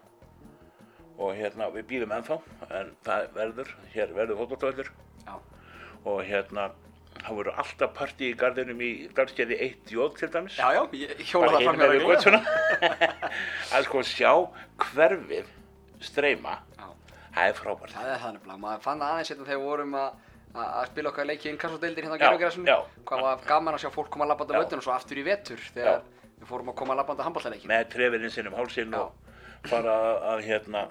[1.17, 2.39] og hérna við býðum ennþá
[2.69, 4.89] en það verður, hér verður fótbollvöldur
[5.25, 5.35] Já.
[6.09, 6.71] og hérna
[7.23, 11.25] það voru alltaf partí í gardinum í Dalskeiði 1 jóð til dæmis Já, já, ég
[11.29, 12.41] hjóla það fram með göttuna
[13.73, 14.31] að sko sjá
[14.89, 15.51] hverfið
[16.03, 16.57] streyma.
[17.33, 17.93] Það er frábært.
[17.97, 21.25] Það er það nefnilega, maður fann það aðeins hérna þegar við vorum að spila okkar
[21.25, 22.77] leiki inn kassodeildir hérna á Já, Gerðugrassinu já.
[23.09, 24.59] hvað var gaman að sjá fólk koma að labbanda Já.
[24.61, 26.03] völdun og svo aftur í vetur þegar
[26.37, 29.15] við fórum að koma að labbanda handballaleiki með trefilinn sinn um hálsinn og
[29.71, 29.95] fara
[30.35, 30.83] að, hérna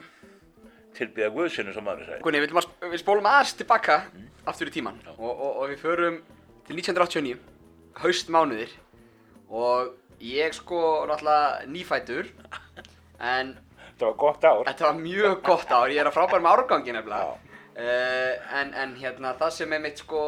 [0.98, 2.56] tilbyða guðsinu sem maður sagði Gunni, við,
[2.90, 4.26] við spólum aðeins tilbaka Mm.
[4.50, 6.16] aftur í tíman og, og, og við förum
[6.66, 7.38] til 1989
[8.02, 8.72] haustmánuðir.
[9.52, 9.92] Og
[10.24, 12.28] ég sko náttúrulega nýfættur
[13.22, 13.54] en
[14.02, 14.64] Þetta var gott ár.
[14.66, 17.36] þetta var mjög gott ár, ég er að frábærum árgangi nefnilega.
[17.72, 20.22] Uh, en, en hérna það sem er mitt sko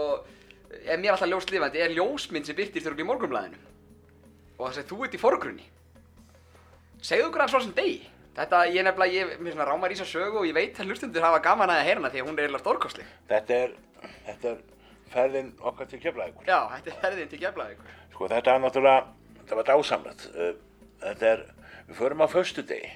[0.87, 3.59] er mér alltaf ljóst lifandi er ljósmynd sem byrtist þér í morgunblæðinu
[4.55, 5.67] og það sem þú ert í forgrunni.
[7.05, 7.99] Segðu okkur hans frá þessum degi.
[8.35, 11.27] Þetta, ég nefnilega, ég mér svona rámar í þessa sögu og ég veit að hlustundur
[11.27, 13.11] hafa gaman að hana því að hún er eiginlega stórkostleg.
[13.31, 13.75] Þetta er,
[14.31, 14.63] þetta er
[15.13, 16.41] ferðin okkar til keflaðið.
[16.49, 19.05] já, þetta er ferðin til geflaði ykkur Sko þetta er náttúrulega,
[19.43, 20.27] þetta var dásamlegt.
[20.35, 20.55] Uh,
[21.05, 21.41] Þetta er,
[21.91, 22.89] við förum á föstu degi,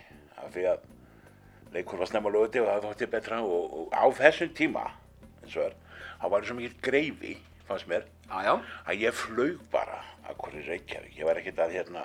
[0.49, 0.86] af því að
[1.74, 4.86] leikur var snemma lögði og það þótti betra og, og á þessum tíma,
[5.42, 5.74] eins og er,
[6.22, 7.34] það var svo mikið greifi,
[7.68, 8.55] fannst mér, já, já,
[8.88, 11.18] að ég flaug bara að hverju Reykjavík.
[11.18, 12.05] Ég var ekkert að hérna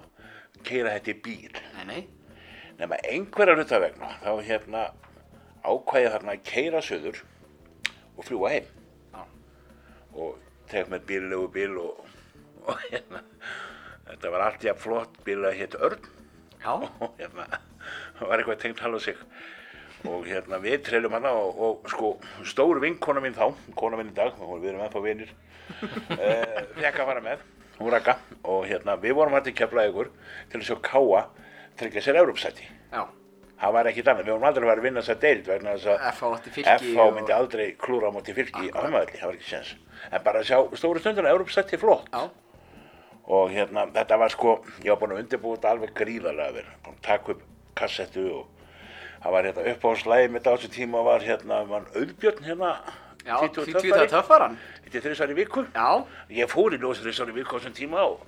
[0.67, 1.63] keira þetta í bíl.
[1.79, 2.01] nei, nei
[2.73, 4.79] Nefna einhverja hluta vegna, þá hérna
[5.63, 7.19] ákvæði þarna að keira söður
[8.17, 8.71] og fljúa heim.
[9.13, 9.21] Já.
[10.17, 10.39] Og
[10.71, 12.01] tek með bíllegu bíl og,
[12.65, 13.21] og hérna,
[14.09, 16.09] þetta var allt jafn flott bíl að hétt Örn
[16.73, 17.45] og hérna,
[18.19, 19.17] var eitthvað tengt hal á sig.
[20.03, 22.13] Og hérna við treylum hana og, og sko
[22.43, 25.31] stór vinkona mín þá, kona mín í dag, við erum ennþá vinir,
[26.17, 27.45] uh, fekk að fara með,
[27.79, 30.11] hún rakka og hérna við vorum hægt að kefla ykkur
[30.51, 31.21] til að sjá káa
[31.79, 32.67] tryggja sér Európsæti.
[33.63, 35.73] Það var ekkit annað, við vorum aldrei að vera að vinna þess að deild vegna
[35.77, 36.01] þess að
[36.81, 38.87] FH myndi aldrei klúra á móti í Akkurat.
[38.89, 39.69] ámæðli, það var ekki sens.
[40.11, 42.09] En bara að sjá stóru stunduna, Európsæti flott.
[42.11, 42.29] já,
[43.23, 47.31] Og hérna, þetta var sko, ég var búinn að undirbúa þetta alveg gríðarlega að taka
[47.31, 47.43] upp
[47.79, 48.45] kassettu og
[49.23, 52.71] það var hérna upp á slæði mitt á þessu tíma var hérna, var auðbjörn hérna,
[53.23, 55.61] já, því það töffaran Þetta er þrjusar í viku.
[55.73, 55.89] já,
[56.29, 58.19] Ég fór í ljós þrjusar í viku á þessum tíma og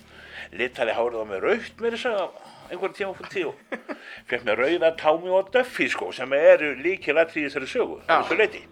[0.55, 3.51] litaði hárið á mig raukt með þess að einhvern tíma fór tíu.
[4.31, 7.99] Fekk mér rauða támi og döffi sko sem eru líkilætt í þessari sögu.
[8.07, 8.17] Já.
[8.23, 8.63] þessu leyti.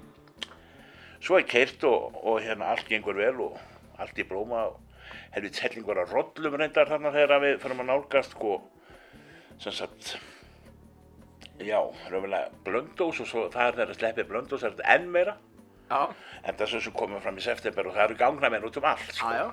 [1.24, 3.60] Svo er keirt og, og hérna allt gengur vel og
[4.02, 4.80] allt í blóma og
[5.36, 8.58] helvið tellingur að rollum reyndar þarna þegar við fyrir að nálgast sko
[9.62, 10.16] sem sagt
[11.60, 11.80] já,
[12.10, 15.36] raunverulega blöndós og svo það er þegar sleppið blöndós er þetta enn meira.
[15.90, 16.00] Já,
[16.44, 18.88] en það er svo sem komum fram í september og það eru gangnamenn út um
[18.90, 19.30] allt sko.
[19.36, 19.44] já,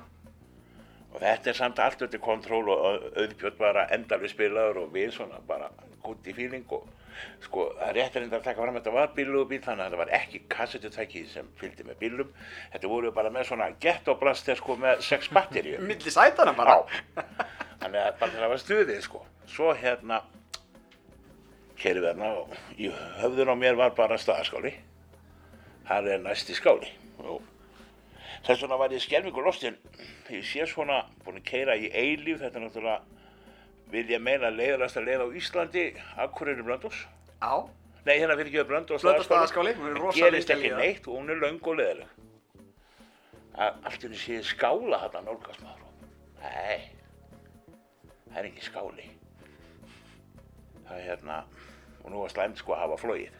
[1.12, 5.10] og þetta er samt allt undir kontról og au- auðbjörn bara endalvi spilaður og við
[5.16, 5.68] svona bara
[6.02, 6.86] gutt í fíling og
[7.44, 9.60] sko það er rétt að reynda að taka fram að þetta var bílu og bíl
[9.60, 12.30] þannig að þetta var ekki kassetutæki sem fylgdi með bílum
[12.72, 16.78] þetta voru bara með svona gettoblaster sko með sex batteríu milli sætana bara.
[16.78, 17.24] Já,
[17.82, 19.24] þannig að bara það var stuðið sko.
[19.50, 20.22] Svo hérna
[21.80, 24.74] kerið við hérna og í höfðun á mér var bara staðaskáli.
[25.88, 26.90] Það er næsti skáli.
[27.24, 27.40] Og
[28.46, 29.78] þess vegna var ég skelfingur lostinn.
[30.30, 33.00] Ég sé svona búin að keira í eilíf, þetta er náttúrulega
[33.90, 35.84] vil ég meina leiðarast að leiða á Íslandi,
[36.22, 37.06] Akureyri Blöndós.
[37.42, 37.66] já,
[38.06, 40.78] Nei, hérna fyrir ekki að Blöndós hún rosa gerist ekki það.
[40.78, 42.08] neitt og hún er löng og leðileg.
[43.60, 45.90] Allt í henni sé skála þarna nálgast maður.
[46.40, 46.80] Nei,
[48.30, 49.08] það er ekki skáli.
[50.86, 51.42] Það er hérna,
[52.02, 53.38] og nú var slæmt sko að hafa flóið.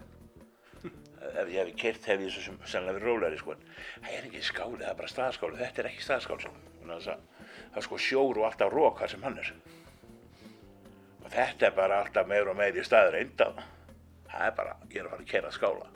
[1.30, 3.56] Ef ég hefði kert hefði ég svo sem sennilega verið rólegri sko.
[4.00, 5.60] Það er ekki skáli, það er bara staðaskáli.
[5.60, 6.54] Þetta er ekki staðaskáli sko.
[6.80, 9.52] Það er sko sjór og alltaf rók þar sem hann er.
[11.20, 13.60] Og þetta er bara alltaf meir og meir í staður eindan.
[14.30, 15.90] Það er bara, ég er að fara að kera skála.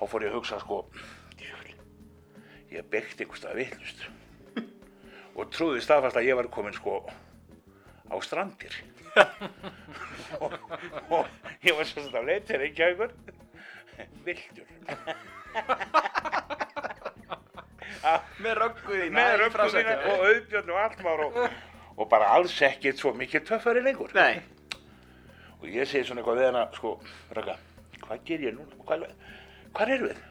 [0.00, 0.84] Þá fór ég að hugsa sko,
[2.70, 4.06] ég byggt einhvers stað vittlust.
[5.34, 7.02] Og trúði staðfast að ég var komin sko
[8.10, 8.74] á strandir.
[10.40, 10.54] Og,
[11.10, 11.26] og
[11.66, 13.12] ég var svo leita þér ekki að ykkur.
[14.24, 14.68] Vildur.
[18.40, 21.58] með rögguðina í og auðbjörn og allt maður og,
[21.96, 24.14] og bara alls ekkert svo mikið töffari lengur.
[24.16, 24.40] nei,
[25.60, 26.90] Og ég segi svona eitthvað við hana, sko,
[27.36, 27.56] Raka,
[28.06, 28.76] hvað ger ég núna?
[28.88, 29.02] Hvað,
[29.76, 30.22] hvað er við?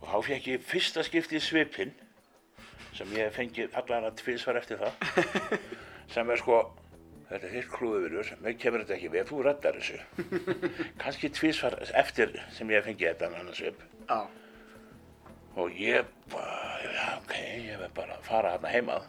[0.00, 1.92] Og þá fekk ég fyrsta skipti svipinn,
[2.98, 4.92] sem ég hef fengið allan að tvísvar eftir það,
[6.14, 6.58] sem er sko,
[7.34, 9.98] þetta er hitt klúðuvirur, mér kemur þetta ekki við, þú reddar þessu.
[11.02, 13.82] Kanski tvísvar eftir sem ég hef fengið þetta annan svip.
[14.08, 14.20] já,
[15.54, 19.04] Og ég bara, já, ok, ég verð bara að fara þarna heimað.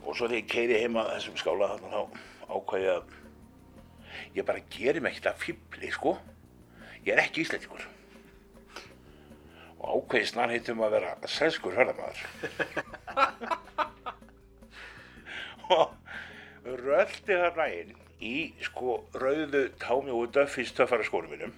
[0.00, 2.02] Og svo þegar ég keiri heimað þessum skála þarna þá
[2.56, 3.04] ákvað ég að
[4.34, 6.16] ég bara gerir mig ekkert að fýbli, sko.
[7.06, 7.86] Ég er ekki íslendingur.
[9.80, 12.20] Og ákveði snar heitum að vera sænskur hörðamaður.
[15.78, 15.94] og
[16.84, 21.54] röldi þarna inn í, sko, rauðu támi og döffis töffara skónum mínum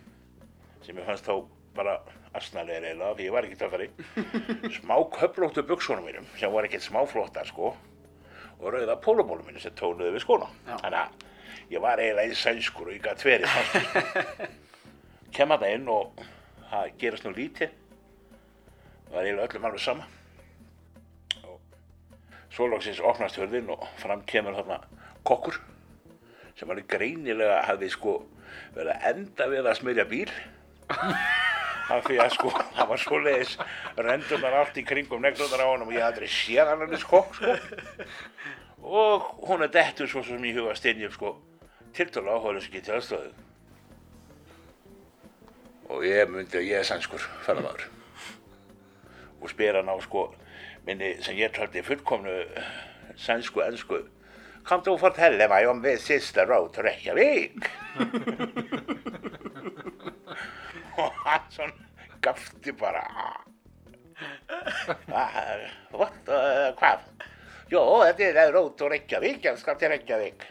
[0.82, 1.42] sem ég fannst þá
[1.76, 1.96] bara
[2.36, 3.88] asnalegir eiginlega því ég var ekki töffari.
[4.78, 7.74] Smá köflóttu buksunum mínum sem var ekkert smáflottar sko
[8.62, 10.48] og rauða pólumólum mínum sem tónuðu við skóna.
[10.70, 11.28] Þannig að
[11.72, 14.50] ég var eiginlega eins sænskur og ég gæti verið fannst mér, sko.
[15.36, 16.24] kem að það inn og
[16.70, 17.76] það gerast nú lítið.
[19.06, 20.08] Það var eiginlega öllum alveg sama.
[21.42, 21.60] Og
[22.52, 24.82] svo loksins opnast hörðin og fram kemur þarna
[25.26, 25.58] kokkur
[26.58, 28.16] sem alveg greinilega hafði sko
[28.74, 30.28] verið að enda við að smyrja bíl.
[31.92, 33.54] Af því að sko það var svoleiðis
[33.98, 37.34] rendunar allt í kringum neglundar á honum og ég hafði aldrei séð hann hann kokk
[37.36, 37.56] sko.
[38.82, 41.34] Og hún er dettur svo sem ég huga steinjum sko
[41.96, 43.32] tiltölu áhugaðlis ekki til aðstöðu
[45.92, 47.84] og ég myndi að ég er sannskur ferðamaður.
[49.42, 50.28] Og spyr hann á sko
[50.86, 52.38] minni sem ég taldi fullkomnu
[53.20, 54.00] sannsku ennsku
[54.66, 57.66] Kan du fortelle meg om det siste road to Reykjavik?
[61.02, 61.72] og hann sånn
[62.22, 63.02] gafti bara.
[65.10, 65.38] "Ah,
[65.90, 67.00] What, uh, hvað?
[67.72, 70.44] Jó, þetta er road to Reykjavík, ég skal til Reykjavík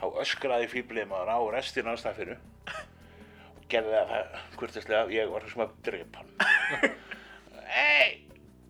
[0.00, 5.62] Þá öskraði fýblið maður á restina af staffinu og gerði það kurtislega ég var sem
[5.64, 6.90] að drepa hann
[7.76, 8.24] Hei,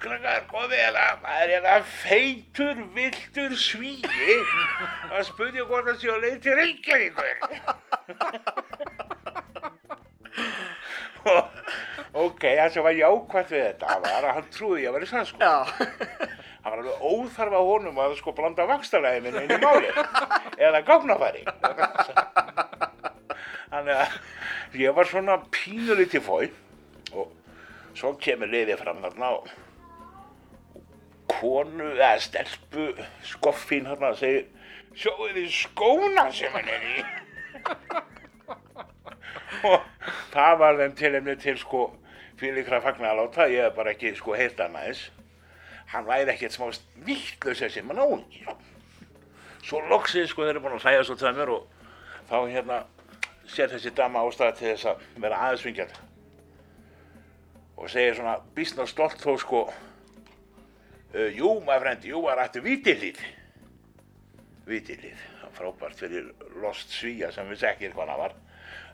[0.04, 4.38] krakkar, komið hérna, það er hérna feitur, viltur svíi.
[5.10, 7.28] Að spurja hvort það sé á leið til Reykjavíkur.
[12.14, 13.94] Ok, það sem var jákvæmt við þetta.
[14.04, 15.54] Var að hann trúði að vera sann Já.
[16.64, 19.90] hann var alveg óþarf á honum að sko blanda vakstarlæði minni inn í máli
[20.64, 21.42] eða gáfnafæri
[23.68, 26.46] þannig að ég var svona pínulítið fói
[27.12, 27.34] og
[27.98, 29.50] svo kemur liðið fram þarna og
[31.44, 32.86] konu eða stelpu
[33.28, 34.44] skoffín þarna og segir
[34.96, 37.04] sjóðu þið skóna sem hann er í?
[39.64, 39.80] Og
[40.32, 41.82] það var þeim tilefni til sko
[42.40, 45.02] fylgikra fagnaláta ég hef bara ekki sko heyrt hann aðeins
[45.92, 46.66] hann væri ekkert smá
[47.06, 48.42] vittlaus þessi mann áhengi
[49.64, 51.62] svo loksið sko þeir eru búin að hlæja svo mér og
[52.30, 52.78] þá hérna
[53.54, 55.94] sér þessi dama ástæða til þess að vera aðeins vingjand
[57.76, 59.60] og segir svona bísna stolt þó sko
[61.14, 63.20] uh, jú maður frendi, jú var ættu vitillið
[64.68, 66.28] vitillið, það var frábært fyrir
[66.62, 68.36] lost svíja sem við sekir hvað hann var.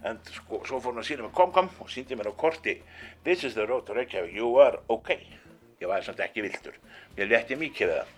[0.08, 2.78] En sko, svo fór hann að sína mig kom kom og síndi mér á korti
[3.24, 5.20] this is the road to Reykjavík, you are okay.
[5.80, 6.74] Ég var samt ekki viltur
[7.18, 8.16] ég leti mikið við það.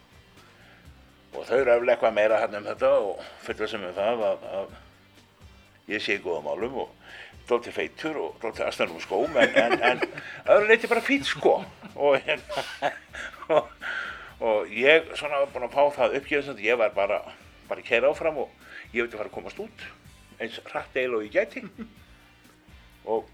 [1.32, 4.74] Og þau eftir eitthvað meira hann um þetta og fulla sem um það að,
[5.88, 6.98] ég sé í góðum málum og
[7.48, 10.04] dólti feitur og dólti aðstæðnum skóm en, en, en
[10.54, 11.58] öðru leiti bara fýtt sko.
[11.92, 12.92] Og, hérna,
[13.56, 13.72] og,
[14.40, 17.20] og ég svona var búin að fá það uppgjöðsand ég var bara,
[17.68, 18.54] bara keira áfram og
[18.92, 19.84] ég vildi fara að komast út
[20.42, 21.62] eins hratt eil og ég gæti.
[23.06, 23.28] Og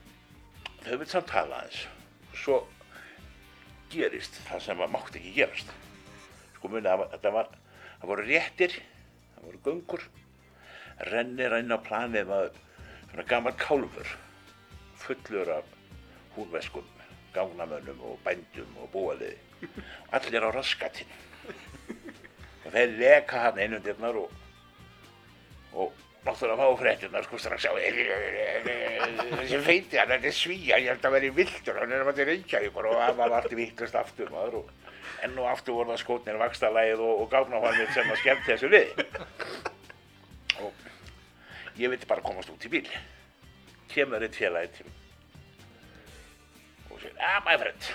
[0.85, 1.85] þau vil samt tala aðeins.
[2.37, 2.63] Svo
[3.93, 5.73] gerist það sem að mátti ekki gerast.
[6.57, 7.51] Sko muni að þetta var
[7.99, 8.79] það voru réttir,
[9.37, 10.09] það voru göngur.
[11.09, 12.65] Rennir inn á planið maður
[13.11, 14.09] svona gammal kálfur
[14.99, 15.65] fullur af
[16.37, 16.87] húnveskum
[17.35, 19.37] gágnamönnum og bændum og búaliði
[20.13, 21.11] allir á raskatinn.
[22.67, 24.33] Og þeir leka hann einundirnar og
[25.73, 25.93] og
[26.25, 27.73] náttúrulega fá fréttirnar sko strax á
[29.39, 32.11] þessi feiti hann, þetta er svíja, ég held að vera í viltur hann er að
[32.11, 34.67] maður reykja ykkur og það var allt vittlust aftur maður og
[35.25, 38.87] enn og aftur voru það skotnir vakstarlægið og, og gáfnafannir sem að skemmt þessu við
[41.79, 42.89] ég vildi bara komast út í bíl.
[43.93, 44.91] Kemur eitt félagi til
[46.91, 47.91] og segir, ah my friend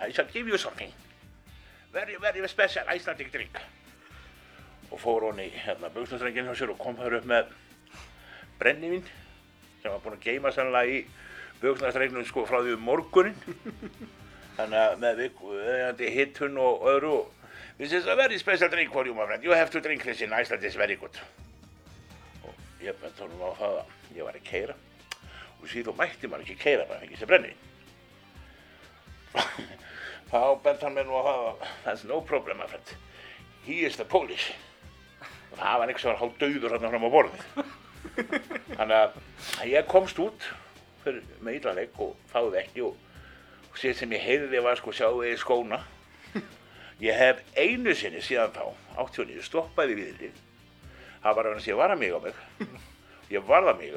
[0.00, 0.92] I shall give you something.
[1.92, 3.58] Very very special Icelandic drink.
[4.90, 7.52] Og fór honni hérna buksnastrængin hjá sér og kom þar upp með
[8.60, 9.06] brennivín
[9.82, 11.00] sem var búinn að geima sannlega í
[11.62, 13.38] buksnastrænginu sko frá því um morgunin
[14.58, 17.16] þannig að með viðeigandi hittun og öðru.
[17.78, 19.42] This is a very special drink for you my friend.
[19.42, 20.62] You have to drink this in Iceland.
[20.62, 21.18] It's very good
[22.84, 24.74] ég bent honum á það að ég var að keira
[25.60, 27.60] og síðan mætti maður ekki keira bara fengið sér brennivín.
[30.30, 32.94] Þá bent hann mér nú á það að that's no problem my friend.
[33.64, 34.52] He is the Polish
[35.52, 37.42] og það var einhvers vegar hálf döður hérna fram á borðið.
[38.76, 40.48] Þannig að ég komst út
[41.04, 42.96] fyrir, með íllaleg og þáði ekki og,
[43.70, 45.80] og sér sem ég heyrði var sko sjáu eða skóna?
[47.04, 48.64] Ég hef einu sinni síðan þá
[49.02, 50.42] 89 stoppaði við þið
[51.24, 52.38] það var að ég var að mig á mig.
[53.32, 53.92] Ég varð að mig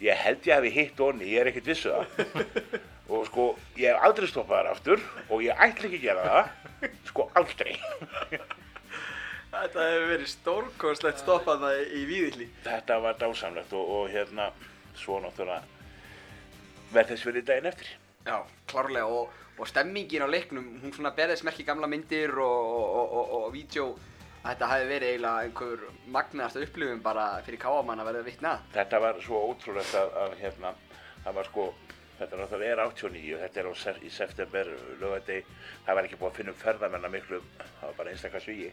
[0.00, 2.78] ég held ég hefði hitt onni, ég er ekkert vissu það.
[3.10, 6.92] Og sko ég hef aldrei stoppað þar aftur og ég ætla ekki að gera það.
[7.10, 7.74] Sko aldrei.
[9.50, 12.46] Þetta hefur verið stórkostlegt stoppað það í víðilli.
[12.64, 14.46] þetta var dásamlegt og, og hérna
[14.96, 15.66] svo náttúrulega
[16.94, 17.90] verð þess verið daginn eftir.
[18.28, 18.36] Já,
[18.70, 23.34] klárlega og, og stemmingin á leiknum, hún svona berðist merki gamla myndir og, og, og,
[23.40, 23.98] og vídeo að
[24.44, 25.86] þetta hefði verið eiginlega einhver
[26.16, 28.58] magnaðasta upplifun bara fyrir káamann að verða vitna.
[28.72, 30.74] þetta var svo ótrúlegt að, að hérna
[31.24, 31.66] það var sko
[32.20, 33.72] þetta er náttúrulega er 89, þetta er á,
[34.04, 34.70] í september,
[35.00, 35.44] lögadegi,
[35.86, 38.66] það var ekki búið að finna um ferðamenn að miklu, það var bara einstakar svíi.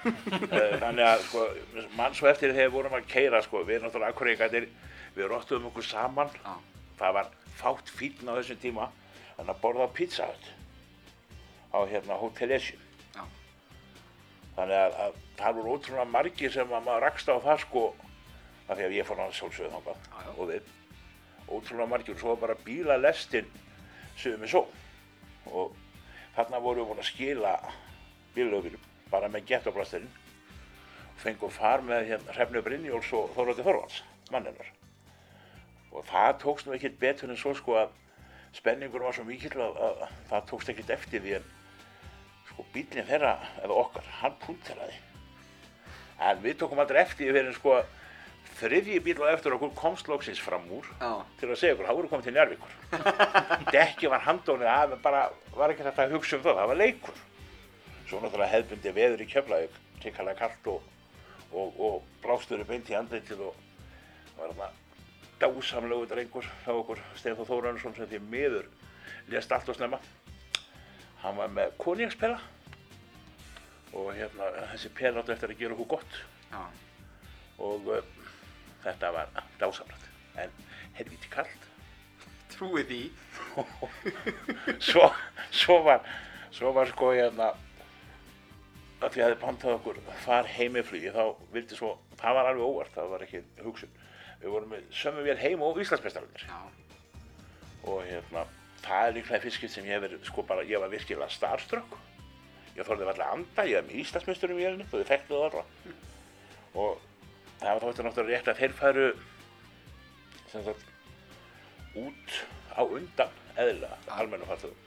[0.00, 1.44] Eh, Þannig að, sko,
[1.98, 4.66] mann svo eftir þegar við vorum að keira, sko, við náttúrulega akkuríkættir,
[5.14, 6.56] við róttuðum okkur saman, Já.
[6.98, 7.30] það var
[7.60, 8.88] fátt fíln á þessum tíma,
[9.36, 10.50] þannig að borða á Pizza Hut
[11.70, 12.82] á hérna Hotel Esjum.
[13.14, 13.22] Já.
[14.60, 17.84] Þannig að, að það voru ótrúlega margir sem að maður rakst á það sko,
[18.66, 20.32] af því að ég fór náttúrulega sjálfsögðu já.
[20.36, 20.72] og við,
[21.48, 23.48] ótrúlega margir og svo bara bílalestin
[24.20, 24.66] sögum við svo.
[25.48, 25.78] Og
[26.36, 27.54] þarna voru við búin að skila
[28.34, 30.12] bílalöfum bara með gettoplasturinn
[31.08, 34.76] og fengum far með hérna Hrefnu Brynjóls og Þorvaldi Þorvalds, manninnar
[35.90, 37.96] og það tókst nú ekkert betur en svo sko að
[38.54, 41.48] spenningur var svo mikill að, að, að það tókst ekkert eftir því en
[42.60, 44.98] sko bílinn þeirra, eða okkar, hann punkteraði.
[46.20, 47.76] En við tókum aldrei eftir því fyrir sko
[48.60, 51.24] þriðji bíl og eftir okkur komst loksins fram úr Já.
[51.40, 52.74] til að segja okkur, það voru komið til Njárvíkur.
[53.74, 55.22] Dekki var handónið, það bara
[55.56, 57.22] var ekki þetta að hugsa um það, það var leikur.
[58.10, 60.92] Svo náttúrulega hefðbundi veður í Keflavík, tikkalega kallt og,
[61.54, 63.56] og, og blástur upp eint í andlitið og
[64.36, 64.70] var þarna
[65.40, 68.68] dásamlegu drengur hjá okkur, Stefán Þórarnsson sem því miður
[69.32, 70.00] lést allt og snemma.
[71.20, 72.38] Hann var með konjangspela
[73.96, 76.18] og hérna þessi pela átti eftir að gera okkur gott
[76.52, 76.62] Já.
[77.66, 78.04] og uh,
[78.84, 80.06] þetta var dásamlegt.
[80.40, 80.52] En
[80.98, 81.66] helviti kallt.
[82.54, 83.00] Trúi því.
[84.90, 85.10] Svo,
[85.50, 86.06] svo var,
[86.54, 87.50] svo var sko hérna
[89.00, 91.22] að því að þið pantað okkur far heimiflugi þá
[91.54, 93.92] vildi svo, það var alveg óvart, það var ekki hugsun.
[94.42, 96.46] Við vorum með sömu vél heim og Íslandsmeistararnir.
[96.48, 96.60] Já.
[97.88, 98.44] og hérna,
[98.84, 101.96] það er líklega fyrst sem ég hef verið, sko bara, ég var virkilega starstruck.
[102.76, 105.46] Ég þorði alltaf að anda, ég var með Íslandsmeisturum í vélni og þau þekktu það
[105.48, 105.66] alltaf.
[106.80, 107.02] Og
[107.60, 109.08] það var þóttu náttúrulega rétt að þeir færu,
[110.52, 110.86] sem sagt,
[112.00, 112.38] út
[112.72, 114.86] á undan, eðlilega, almennu farþugum.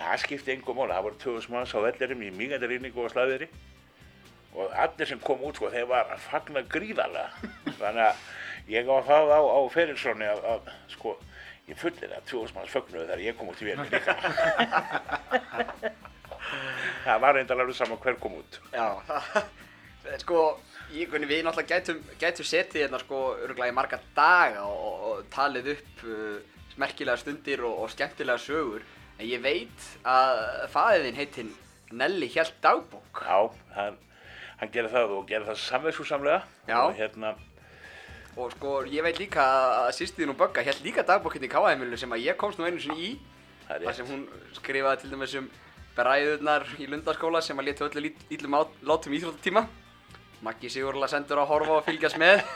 [0.00, 3.48] Það skipti engum máli, það voru 2000 manns á vellirum í mingandi rýningu og slaðveri
[4.56, 7.50] og allir sem kom út, sko, þeir var að fagna gríðarlega.
[7.80, 8.22] Þannig að
[8.72, 11.16] ég á það á, á Ferilssoni að, að, sko,
[11.68, 14.12] ég fullir að 2000 manns fögnuðu þegar ég kom út í vélni líka.
[17.04, 18.52] það var reyndar alveg saman hver kom út.
[18.74, 18.86] Já,
[20.22, 20.38] sko,
[20.94, 25.66] ég, við náttúrulega gætum, gætum setið hérna sko örgulega í marga daga og, og, talið
[25.76, 26.38] upp uh,
[26.80, 28.82] merkilega stundir og, og skemmtilega sögur
[29.18, 30.32] en ég veit að
[30.72, 31.52] faðiðinn heitinn
[31.90, 33.96] Nelli Hjelt dagbók Já, hann,
[34.60, 36.40] hann gerði það og gerði það samvegsúsamlega.
[36.70, 36.78] Já.
[36.84, 37.34] Og hérna,
[38.36, 39.42] og sko ég veit líka
[39.86, 42.68] að sýstiðin og Bögga Hjelt líka dagbók hérna í Káaheimilu sem að ég komst nú
[42.68, 43.10] einu sinni í
[43.70, 44.22] þar sem hún
[44.56, 45.50] skrifaði til dæmis um
[45.96, 49.64] bræðurnar í Lundaskóla sem að létu öllu lít, ítlum át, látum íþróttatíma
[50.46, 52.40] Maggi Sigurla sendur að horfa og fylgjast með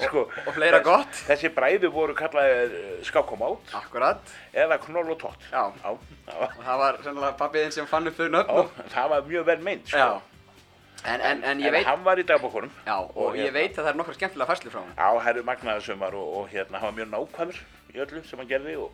[0.00, 1.18] Sko, og fleira þess- gott.
[1.28, 5.42] Þessi bræðu voru kallaðir skákomát Akkurat eða knoll og tótt.
[5.52, 5.66] Já.
[5.82, 5.90] Já,
[6.32, 9.84] og það var sennilega pappiðinn sem fann upp þau nöfn það var mjög vel meint,
[9.90, 9.98] sko.
[10.00, 10.35] Já.
[11.06, 12.70] En, en, en ég veit, hann var í dagbókunum.
[12.86, 14.94] já, og, og ég hérna- veit að það er nokkra skemmtilega færslu frá hann.
[14.96, 17.60] Já, það eru magnaði sumar og, og hérna, hann var mjög nákvæmur
[17.94, 18.90] í öllu sem hann gerði og,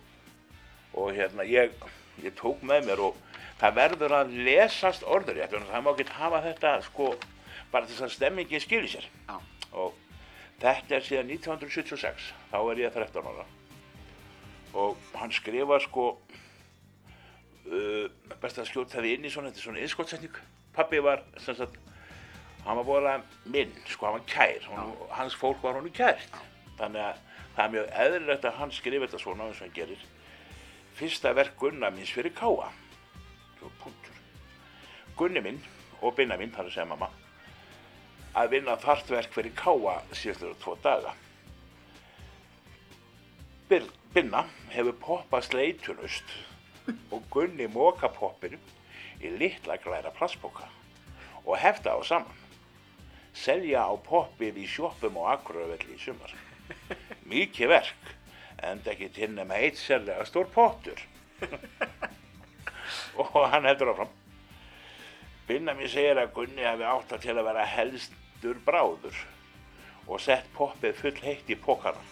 [0.92, 1.72] og hérna, ég,
[2.20, 3.16] ég tók með mér og
[3.62, 7.08] það verður að lesast orður rétt, það má ekki hafa þetta, sko,
[7.72, 9.08] bara þess að stemmingin skilji sér.
[9.30, 9.38] Já.
[9.72, 9.94] Og
[10.60, 13.46] þetta er síðan 1976, þá er ég 13 ára.
[14.82, 16.10] Og hann skrifar, sko,
[17.70, 18.04] uh,
[18.42, 20.42] best að skjóta það inn í svona, þetta er svona innskotsetning.
[20.76, 21.78] Pappi var, sem sagt,
[22.64, 26.36] hann var bóðlega minn, sko, hann var kær, hann, hans fólk var honum kært.
[26.78, 27.22] Þannig að
[27.56, 30.04] það er mjög eðlilegt að hann skrifa þetta svona eins og hann gerir.
[30.98, 32.70] Fyrsta verk Gunna minns fyrir Káa.
[33.58, 34.20] Svo punktur.
[35.18, 35.60] Gunni minn
[36.02, 37.08] og Binna minn, þar að segja mamma,
[38.38, 41.14] að vinna þart verk fyrir Káa síðastur tvo daga.
[44.12, 46.32] Binna hefur poppað sleitunust
[47.14, 48.58] og Gunni móka poppinu
[49.22, 50.68] í litla glæra plastboka
[51.46, 52.41] og hefta á saman.
[53.32, 56.34] Selja á poppið í sjoppum og akkuröfelli í sumar.
[57.32, 58.10] Mikið verk,
[58.62, 61.00] en ekki til nema eitt sérlega stór pottur.
[63.16, 64.12] og hann heldur áfram.
[65.48, 69.16] Binna mér segir að Gunni hafi átt að til að vera helstur bráður
[70.06, 72.02] og sett poppið full heitt í pokana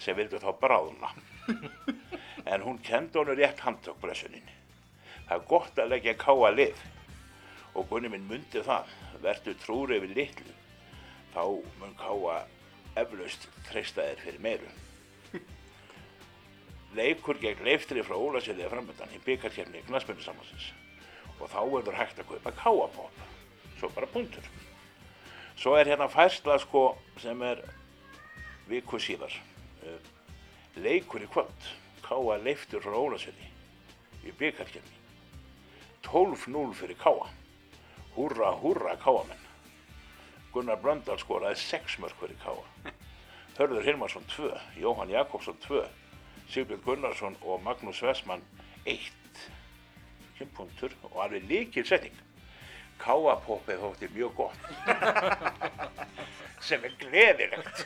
[0.00, 1.10] sem vildu þá bráðna.
[2.44, 4.48] En hún kendi honum rétt handtökblessunin.
[5.28, 6.82] Það er gott að leggja káa lið
[7.74, 8.90] og Gunni minn myndi það,
[9.24, 10.54] verður trúri yfir litlu,
[11.34, 11.42] þá
[11.80, 12.38] mun káa
[13.00, 14.72] eflaust treysta þér fyrir meiru.
[16.98, 20.72] Leikur gegn leiftri frá Ólasiliða framöndan í í Gnaspunni
[21.40, 23.22] og þá verður hægt að kaupa káapopp,
[23.80, 24.44] svo bara punktur.
[25.58, 27.62] Svo er hérna færsla sko sem er
[28.68, 29.34] viku síðar.
[29.82, 29.98] Eh,
[30.76, 31.66] Leikur í kvöld.
[32.04, 33.50] Káa leiftur frá Ólasveiti
[34.26, 34.98] í byggarkjörni.
[36.04, 37.28] 12-0 fyrir Káa.
[38.14, 39.42] Húrra, húrra Káamenn.
[40.52, 42.92] Gunnar Blöndal skoraði 6 mörg fyrir Káa.
[43.58, 45.82] Hörður Hilmarsson 2, Jóhann Jakobsson 2,
[46.48, 48.42] Sigbjörn Gunnarsson og Magnús Vestmann
[48.84, 49.10] 1.
[50.38, 52.14] Kjömpuntur og alveg líkil setning.
[53.02, 54.62] Káapoppið þótti mjög gott.
[56.68, 57.84] sem er gleðilegt.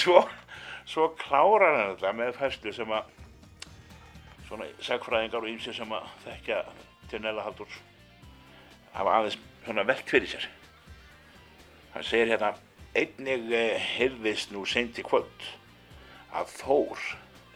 [0.00, 0.24] svo,
[0.88, 3.12] svo klárar hann þetta með fæslu sem að
[4.48, 6.64] svona sagfræðingar og ýmsi sem að þekkja
[7.12, 7.80] til Nella Halldórs
[8.94, 10.46] hafa aðeins svona velt fyrir sér.
[11.94, 12.54] Hann segir hérna
[12.96, 15.46] einnig eh, heyrðist nú seint í kvöld
[16.34, 17.04] að Þór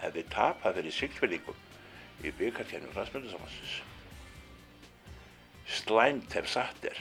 [0.02, 1.60] hefði tapað fyrir sigtfélíkum
[2.24, 3.78] í byggarkjærnum Rasmundarsamhansins.
[5.70, 6.98] Slæmt hef satt er,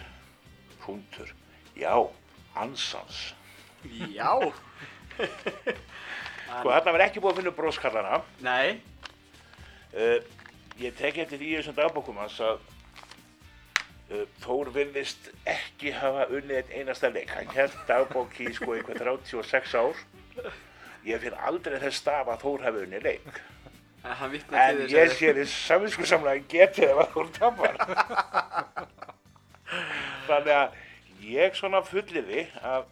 [0.83, 1.33] punktur,
[1.75, 1.93] já,
[2.55, 3.33] ansans.
[4.13, 4.37] Já,
[6.53, 8.17] Sko þarna var ekki búið að finna bróskallana.
[8.45, 8.79] nei,
[9.93, 10.17] Uh,
[10.81, 12.63] ég tek eftir því í þessum dagbókum hans að
[14.43, 17.31] Þór virðist ekki hafa unnið einn einasta leik.
[17.33, 20.03] Hann held dagbók í sko einhver 36 ár.
[21.07, 23.41] Ég finn aldrei þess staf að Þór hafi unnið leik.
[24.03, 27.75] en vittna En þess ég sé þess saminsku samlega að geti ef að Þór tapar.
[30.27, 30.79] Þannig að
[31.33, 32.85] ég svona fulliði að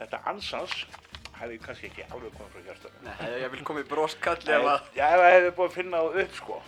[0.00, 0.74] þetta ansans
[1.38, 3.06] hafi kannski ekki alveg komið frá hjartanum.
[3.06, 5.68] Nei, hefði ég vil koma í broskall ef En, að já, ef það hefði búið
[5.70, 6.58] að finna það upp sko.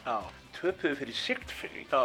[0.59, 1.89] Töpuðu fyrir sigtfylling.
[1.91, 2.03] já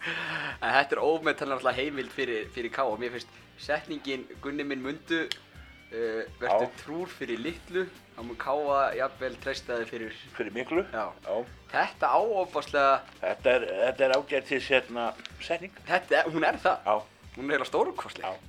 [0.00, 5.18] En þetta er ómeðtalega heimild fyrir, fyrir K og mér finnst setningin Gunni minn mundu
[5.26, 6.70] uh, verður Já.
[6.80, 7.84] trúr fyrir litlu
[8.16, 10.84] þá mun Káa jafnvel treystaði fyrir Fyrir miklu.
[10.92, 11.06] Já.
[11.26, 11.36] Já.
[11.74, 15.76] Þetta áofaslega Þetta er, þetta er ágættis hérna setning.
[15.88, 16.96] þetta, hún er það Já.
[17.36, 18.46] hún er eiginlega stórkostleg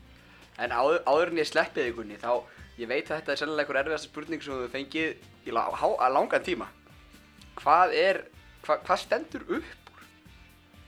[0.61, 2.31] en áður, áður en ég sleppið þig Gunni þá
[2.81, 5.87] ég veit að þetta er sennilega einhver erfiðasta spurning sem þú fengið í la, há,
[6.11, 6.67] langan tíma
[7.61, 8.19] hvað er
[8.65, 9.80] hva, hvað stendur upp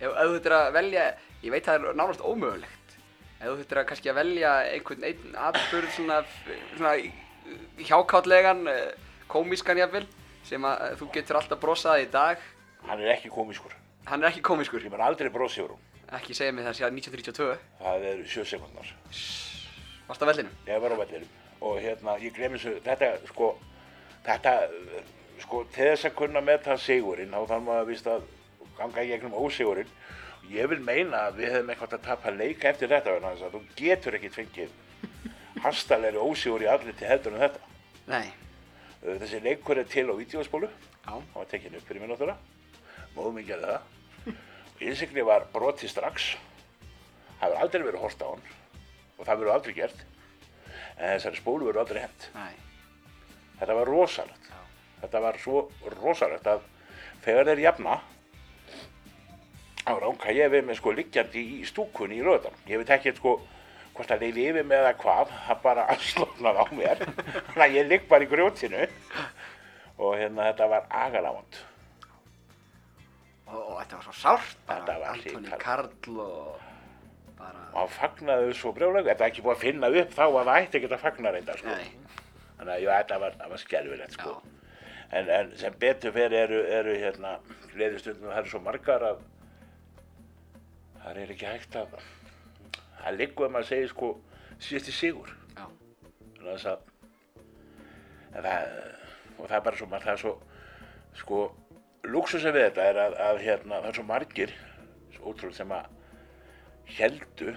[0.03, 1.05] ef, þú þurftir að velja
[1.43, 2.97] ég veit að það er nánast ómögulegt
[3.39, 6.19] ef þú þurftir að kannski að velja einhvern einn atbyrð svona,
[6.77, 6.93] svona
[7.87, 8.67] hjákátlegan
[9.31, 10.05] komískan jafnvel
[10.47, 12.37] sem að eh, þú getur alltaf brosað í dag
[12.83, 13.71] Hann er ekki komískur.
[14.05, 15.83] hann er ekki komískur Ég mun aldrei brosi yfir hún.
[16.13, 18.89] ekki segja mig það að 1932 Það eru sjö sekundar.
[20.07, 21.29] varst á vellinum Ég var á vellinum.
[21.63, 23.53] Og hérna, ég glem þessu, þetta, sko,
[24.25, 25.03] þetta, eh,
[25.39, 28.25] sko, til þess að kunna metta sigurinn, þá þarf maður að víst að
[28.77, 29.89] ganga í gegnum ósigurinn.
[30.51, 33.53] Ég vil meina að við hefum eitthvað að tapa leika eftir þetta, vegna þess að
[33.55, 34.73] þú getur ekkit fengið
[35.63, 37.59] hastalegri ósigur í allir til heldur en þetta.
[38.07, 38.33] nei.
[39.03, 40.69] Þessi leikur er til á vídeospólu.
[40.69, 41.11] já.
[41.11, 42.37] Hann var tekinn upp fyrir náttúrulega.
[43.15, 43.81] Móðum minn gerði það.
[44.75, 46.37] Og innsikli var broti strax.
[47.39, 48.45] Það hefur aldrei verið horst á hann
[49.17, 50.05] og það verður aldrei gert.
[50.97, 52.29] En þessari spólu verður aldrei hent.
[52.35, 52.53] Nei.
[53.59, 54.47] Þetta var rosalegt.
[55.01, 55.65] Þetta var svo
[55.99, 56.63] rosalegt að
[57.25, 57.99] þegar þeir jafna
[59.83, 63.37] þá ránka ég við með sko liggjandi í stúkunni í röðan ég veit ekki sko
[63.93, 67.03] hvort það leiði yfir með eða hvað það bara sloknaði á mér.
[67.51, 68.87] Þannig að ég ligg bara í grjótinu.
[70.01, 71.59] Og hérna þetta var agalavand
[73.53, 75.11] og, þetta var svo sárt bara.
[75.11, 75.51] Antoni.
[75.61, 76.61] Karl og
[77.37, 80.39] bara og hann fagnaði svo brjóðlega, þetta er ekki búið að finna upp þá að
[80.39, 81.75] það ætti ekki að fagna reynda sko.
[81.75, 82.17] nei.
[82.57, 84.33] Þannig að já, þetta var, var skelfilegt sko.
[85.13, 87.35] En, en sem betur fyrir eru, eru hérna
[87.73, 89.21] gleðistundum það eru svo margar að
[91.03, 91.97] það er ekki hægt að
[93.03, 94.09] það liggur að maður segir sko
[94.63, 95.33] síðasti sigur.
[95.57, 95.65] Já.
[96.37, 96.79] Þannig að
[98.33, 98.71] það,
[99.37, 100.33] og það er bara svo margt það er svo
[101.19, 101.41] sko
[102.07, 104.55] luxusin við þetta er að, að hérna, það er svo margir
[105.13, 105.91] svo ótrúlega sem að
[106.97, 107.53] heldu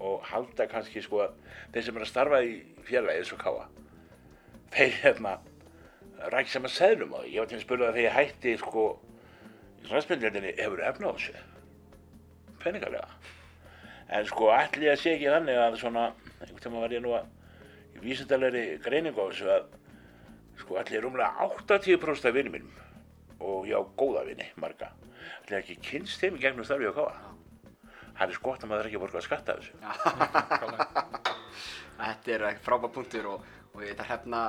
[0.00, 1.36] og halda kannski sko að
[1.74, 2.54] þeir sem er að starfa í
[2.90, 3.66] eins og káa
[4.74, 5.36] þeir hérna
[6.30, 7.30] rækja saman seðlum á því.
[7.32, 8.84] Ég var til að spurða að þegar ég hætti sko
[9.80, 11.49] í knæspindjöndinni hefur efna á þessu
[12.62, 13.08] peningalega.
[14.10, 16.04] En sko allir að sé ekki þannig að svona
[16.40, 17.24] einhvern tíma var ég nú að
[17.96, 19.64] í vísindalegri greiningu á þessu að
[20.60, 22.74] sko allir rúmlega 80% af vinnum mínum
[23.40, 24.88] og já, góða vinni, marga
[25.40, 27.14] allir ekki kynst þeim í gegnum starfi á káa
[28.20, 29.74] það er skott að maður ekki að borga að skatta af þessu.
[32.00, 33.38] Þetta er frábæð punktur og,
[33.72, 34.40] og ég þetta hrefna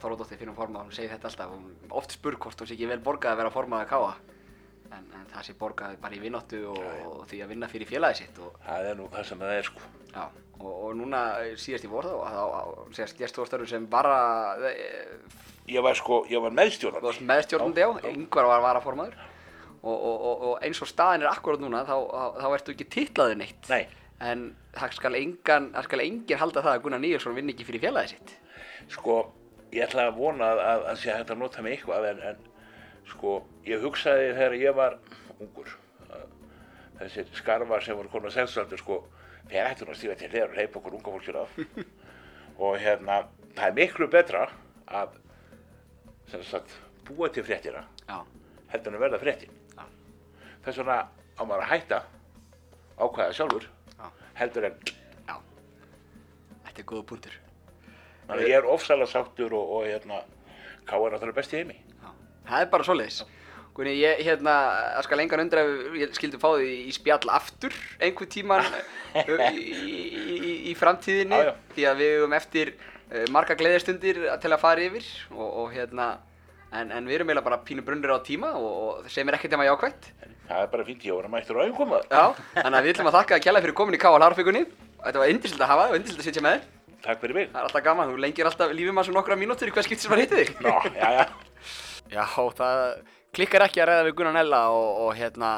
[0.00, 1.64] Þorvaldóttir fyrir formað, hún segir þetta alltaf, hún
[2.00, 4.12] oft spurr hvort hún sé ekki vel borgað að vera formað að káa
[4.96, 8.22] en, en það sé borgað bara í vinnáttu og, og því að vinna fyrir félagi
[8.22, 9.90] sitt og, það er nú það sem það er sko.
[10.12, 10.22] Já,
[10.58, 11.22] og, og núna
[11.60, 14.18] síðast í vor þá, þá, þá síðast gesturstörfum sem bara
[15.68, 19.18] ég var sko, ég var meðstjórnandi meðstjórnandi á, yngvar var varaformaður.
[19.78, 22.86] Og, og, og, og eins og staðin er akkurat núna þá, þá, þá ertu ekki
[22.96, 23.68] titlaður neitt.
[23.70, 23.84] Nei,
[24.26, 27.84] en það skal, engan, það skal enginn halda það að Gunnar Níelsson vinn ekki fyrir
[27.86, 28.32] félagi sitt.
[28.90, 29.20] Sko
[29.70, 32.42] ég ætla að vona að, að, að sé hægt að nota mig eitthvað en, en
[33.12, 33.34] sko,
[33.66, 34.98] ég hugsaði þegar ég var
[35.38, 35.70] ungur
[36.08, 36.26] að
[37.00, 38.98] þessir skarfar sem voru konar sexualdur sko,
[39.48, 41.58] þeir ættu nú að stíga til þeir og reypa okkur unga fólkjur af
[42.64, 43.22] og hérna,
[43.54, 44.44] það er miklu betra
[44.86, 45.16] að
[46.28, 46.74] sem sagt,
[47.08, 47.84] búa til fréttina
[48.72, 49.54] heldur en að verða fréttin
[50.64, 52.00] þess vegna á maður að hætta
[52.98, 54.08] ákvæða sjálfur Já.
[54.40, 55.36] heldur en já.
[56.66, 57.36] Þetta er góða
[58.28, 60.20] að ég er ofsalega sáttur og, og hérna
[60.88, 61.74] Ká er náttúrulega best í heimi.
[62.48, 63.22] Það er bara svoleiðis.
[63.78, 64.52] Gunni, ég hérna,
[64.96, 68.64] það skal engan undra ef ég skildi fá því í spjall aftur einhvern tíman
[69.54, 69.98] í, í,
[70.34, 71.52] í, í framtíðinni Já, já.
[71.76, 76.08] því að við höfum eftir uh, marga gleðistundir til að fara yfir og, og hérna,
[76.72, 79.38] en, en við erum eiginlega bara pínu brunnir á tíma og, og það segir mér
[79.38, 80.10] ekkert nema jákvæmt.
[80.48, 82.24] það er bara fínt ég voru mættur einhverjum Já,
[82.58, 84.16] þannig að við ætlum að þakka að kjalla fyrir komin í K.A.
[84.18, 84.64] Hlarfíkunni.
[85.04, 86.66] Þetta var yndislegt að hafa og yndislegt að sitja með þér.
[87.04, 89.70] takk fyrir mig Það er alltaf gaman, þú lengir alltaf lífið maður svo nokkra mínútur
[89.70, 90.56] í hvað skipt sem var hitið þig.
[90.66, 91.47] Nó, já, já.
[92.08, 92.24] Já,
[92.58, 92.84] það
[93.36, 95.50] klikkar ekki að ræða við Gunnar Nella og, og hérna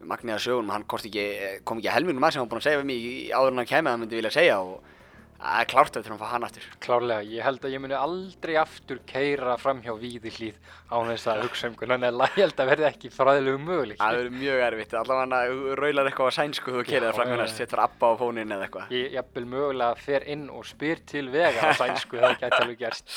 [0.00, 1.24] Magniða sögunum, hann ekki,
[1.68, 3.02] kom ekki að helminum að sem hann var búinn að segja við mig
[3.36, 4.94] áður en hann kemur að hann myndi vilja segja og
[5.40, 6.66] það er klárt að við þurfum að fá hann aftur.
[6.84, 10.58] Klárlega, ég held að ég muni aldrei aftur keira fram hjá víði hlýð
[10.90, 14.00] á þess að hugsa um hvernig en ég held að verði ekki fræðilegu möguleik.
[14.00, 17.84] Það verður mjög erfitt, allavega raular eitthvað á sænsku þú kerir það fram hérna, setur
[17.86, 18.92] abba á fónin eða eitthvað.
[18.98, 23.16] Ég jafnvel mögulega fer inn og spyr til vega á sænsku, það gæti alveg gerst.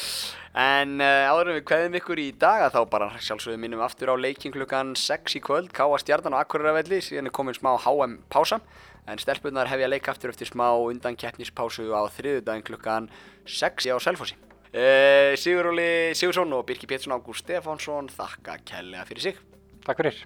[0.54, 4.14] En uh, áður en við kveðum ykkur í dag að þá bara sjálfsögðu minnum aftur
[4.14, 8.20] á leikin klukkan 6 í kvöld, Káa Stjarnan og Akureyravelli, síðan er komin smá HM
[8.30, 8.62] pása.
[9.08, 13.10] En stelpunar hefja leik aftur eftir smá undan keppnispásu á þriðudaginn klukkan
[13.46, 14.38] 6 á Selfossi.
[14.74, 19.44] Uh, Sigurúli Sigursson og Birki Pétursson Ágúst Stefánsson þakka kærlega fyrir sig.
[19.84, 20.24] Takk fyrir.